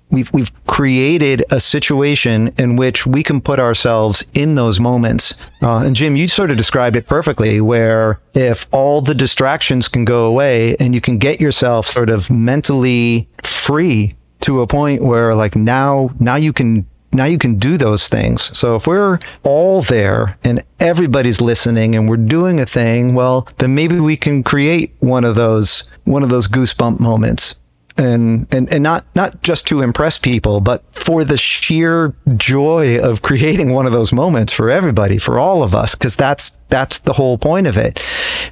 [0.10, 5.34] we've we've created a situation in which we can put ourselves in those moments.
[5.62, 10.05] Uh, and Jim, you sort of described it perfectly, where if all the distractions can
[10.05, 15.36] go away and you can get yourself sort of mentally free to a point where
[15.36, 18.55] like now now you can now you can do those things.
[18.58, 23.74] So if we're all there and everybody's listening and we're doing a thing, well, then
[23.74, 27.55] maybe we can create one of those one of those goosebump moments
[27.98, 33.22] and and and not not just to impress people, but for the sheer joy of
[33.30, 37.14] creating one of those moments for everybody, for all of us, because that's that's the
[37.14, 38.02] whole point of it.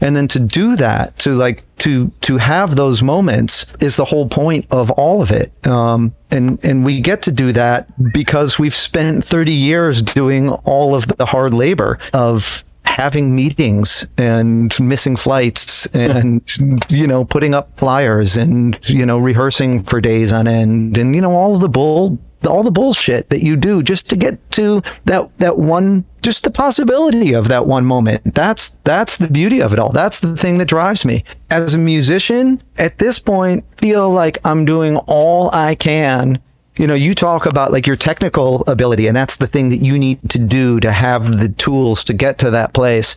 [0.02, 4.28] And then to do that, to like to to have those moments is the whole
[4.28, 5.52] point of all of it.
[5.68, 10.96] Um, and and we get to do that because we've spent 30 years doing all
[10.96, 12.64] of the hard labor of
[12.96, 16.42] having meetings and missing flights and
[16.90, 21.20] you know putting up flyers and you know rehearsing for days on end and you
[21.20, 22.18] know all the bull
[22.48, 26.52] all the bullshit that you do just to get to that that one just the
[26.52, 28.34] possibility of that one moment.
[28.34, 29.92] That's that's the beauty of it all.
[29.92, 31.24] That's the thing that drives me.
[31.52, 36.42] As a musician at this point feel like i'm doing all i can
[36.78, 39.98] you know, you talk about like your technical ability, and that's the thing that you
[39.98, 43.16] need to do to have the tools to get to that place.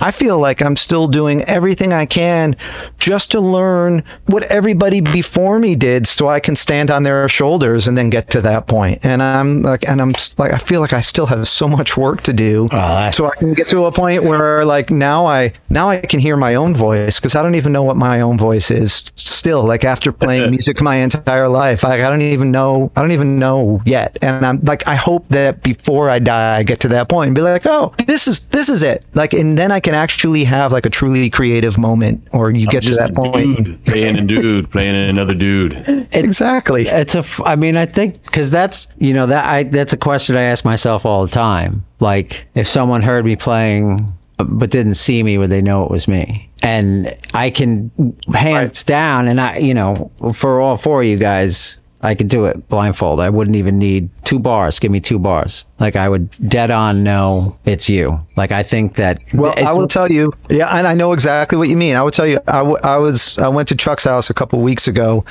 [0.00, 2.56] I feel like I'm still doing everything I can
[2.98, 7.88] just to learn what everybody before me did so I can stand on their shoulders
[7.88, 9.04] and then get to that point.
[9.04, 12.22] And I'm like, and I'm like, I feel like I still have so much work
[12.22, 12.68] to do.
[12.72, 16.20] Oh, so I can get to a point where like now I, now I can
[16.20, 19.64] hear my own voice because I don't even know what my own voice is still.
[19.64, 23.38] Like after playing music my entire life, I, I don't even know, I don't even
[23.38, 24.18] know yet.
[24.20, 27.34] And I'm like, I hope that before I die, I get to that point and
[27.34, 29.06] be like, oh, this is, this is it.
[29.14, 32.82] Like, and then I can actually have like a truly creative moment or you get
[32.82, 33.64] to that point.
[33.64, 35.72] dude playing a dude, playing another dude.
[36.12, 36.86] Exactly.
[36.88, 37.24] It's a.
[37.44, 40.64] I mean, I think because that's you know that I that's a question I ask
[40.64, 41.84] myself all the time.
[42.00, 45.90] Like, if someone heard me playing uh, but didn't see me, would they know it
[45.90, 46.50] was me?
[46.62, 47.90] And I can
[48.34, 51.79] hands down, and I you know for all four of you guys.
[52.02, 53.20] I could do it blindfold.
[53.20, 54.78] I wouldn't even need two bars.
[54.78, 55.66] Give me two bars.
[55.78, 58.20] Like I would dead on know it's you.
[58.36, 59.20] Like I think that.
[59.34, 61.96] Well, I will tell you, yeah, and I know exactly what you mean.
[61.96, 64.60] I will tell you, I, w- I was, I went to Chuck's house a couple
[64.60, 65.24] weeks ago,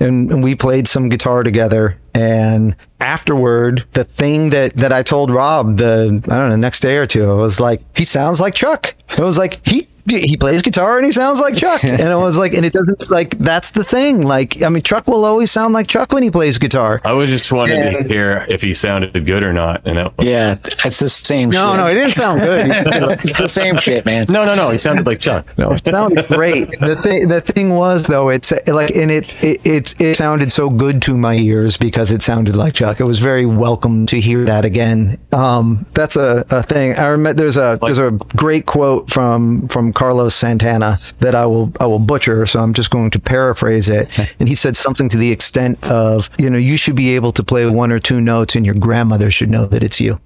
[0.00, 1.98] and, and we played some guitar together.
[2.16, 6.96] And afterward, the thing that that I told Rob the I don't know next day
[6.96, 8.94] or two, I was like, he sounds like Chuck.
[9.10, 11.82] It was like he he plays guitar and he sounds like Chuck.
[11.84, 14.22] and it was like, and it doesn't like that's the thing.
[14.22, 17.00] Like, I mean, Chuck will always sound like Chuck when he plays guitar.
[17.04, 20.58] I was just wanted to hear if he sounded good or not, and that, Yeah,
[20.84, 21.76] it's the same No, shit.
[21.78, 22.70] no, it didn't sound good.
[23.24, 24.26] it's the same shit, man.
[24.28, 25.44] no, no, no, he sounded like Chuck.
[25.58, 26.70] No, it sounded great.
[26.78, 30.68] The thing, the thing was though, it's like, and it, it, it, it sounded so
[30.68, 33.00] good to my ears because it sounded like Chuck.
[33.00, 35.18] It was very welcome to hear that again.
[35.32, 36.94] Um, that's a, a thing.
[36.94, 41.72] I remember there's a, there's a great quote from, from Carlos Santana that I will,
[41.80, 42.46] I will butcher.
[42.46, 44.08] So I'm just going to paraphrase it.
[44.40, 47.42] And he said something to the extent of, you know, you should be able to
[47.42, 50.20] play one or two notes and your grandmother should know that it's you.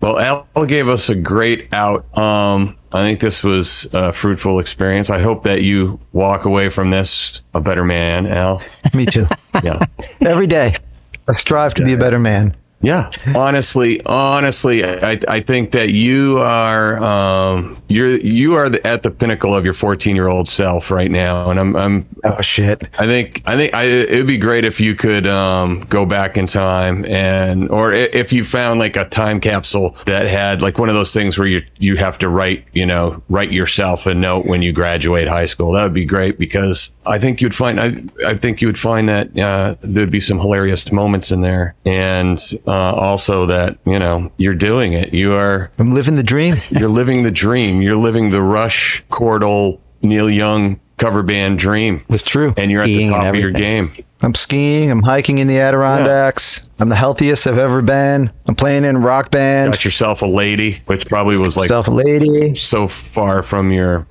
[0.00, 2.16] Well, Al gave us a great out.
[2.16, 5.10] Um, I think this was a fruitful experience.
[5.10, 8.62] I hope that you walk away from this a better man, Al.
[8.94, 9.26] Me too.
[9.64, 9.86] Yeah.
[10.20, 10.76] Every day,
[11.28, 12.56] I strive to be a better man.
[12.82, 19.02] Yeah, honestly, honestly, I, I think that you are um, you're you are the, at
[19.02, 22.82] the pinnacle of your 14 year old self right now, and I'm I'm Oh shit.
[22.98, 26.36] I think I think I, it would be great if you could um, go back
[26.36, 30.88] in time and or if you found like a time capsule that had like one
[30.88, 34.46] of those things where you you have to write you know write yourself a note
[34.46, 35.72] when you graduate high school.
[35.72, 39.08] That would be great because I think you'd find I I think you would find
[39.08, 42.40] that uh, there'd be some hilarious moments in there and
[42.76, 45.14] uh, also that you know you're doing it.
[45.14, 46.56] You are I'm living the dream.
[46.70, 47.80] you're living the dream.
[47.80, 52.04] You're living the Rush Cordell Neil Young cover band dream.
[52.10, 52.52] It's true.
[52.56, 53.92] And you're at the top of your game.
[54.22, 54.90] I'm skiing.
[54.90, 56.66] I'm hiking in the Adirondacks.
[56.78, 58.30] I'm the healthiest I've ever been.
[58.46, 59.72] I'm playing in a rock band.
[59.72, 62.54] Got yourself a lady, which probably was like Myself a lady.
[62.54, 64.06] so far from your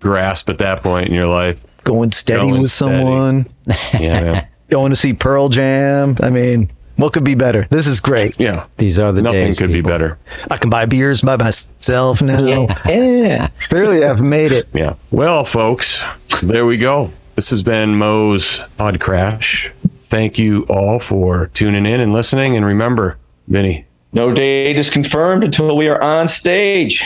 [0.00, 1.64] grasp at that point in your life.
[1.84, 2.96] Going steady Going with steady.
[2.96, 3.46] someone.
[3.94, 4.48] Yeah, man.
[4.70, 6.16] Going to see Pearl Jam.
[6.22, 7.66] I mean, what could be better?
[7.70, 8.38] This is great.
[8.38, 8.66] yeah.
[8.76, 10.18] These are the Nothing days, could be better.
[10.50, 12.66] I can buy beers by myself now.
[12.86, 13.48] Yeah.
[13.68, 14.68] Clearly, I've made it.
[14.74, 14.94] Yeah.
[15.10, 16.04] Well, folks,
[16.42, 17.12] there we go.
[17.36, 19.72] This has been Moe's Pod Crash.
[19.98, 22.56] Thank you all for tuning in and listening.
[22.56, 23.86] And remember, Vinnie.
[24.12, 27.04] No date is confirmed until we are on stage.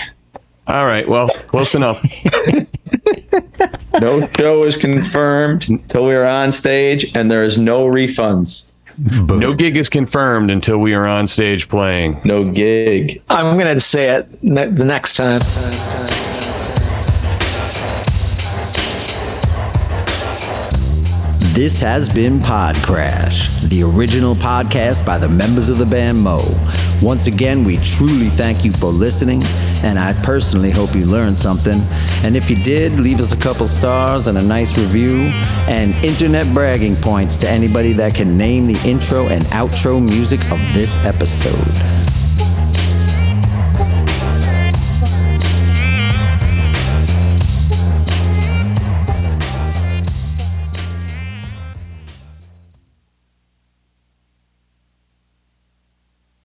[0.67, 1.07] All right.
[1.09, 2.03] Well, close enough.
[4.01, 8.71] No show is confirmed until we are on stage, and there is no refunds.
[8.99, 12.21] No gig is confirmed until we are on stage playing.
[12.25, 13.23] No gig.
[13.29, 15.41] I'm going to say it ne- the next time.
[21.55, 26.41] This has been Pod Crash, the original podcast by the members of the band Mo.
[27.03, 29.43] Once again, we truly thank you for listening,
[29.85, 31.79] and I personally hope you learned something.
[32.25, 35.31] And if you did, leave us a couple stars and a nice review,
[35.69, 40.59] and internet bragging points to anybody that can name the intro and outro music of
[40.73, 42.22] this episode.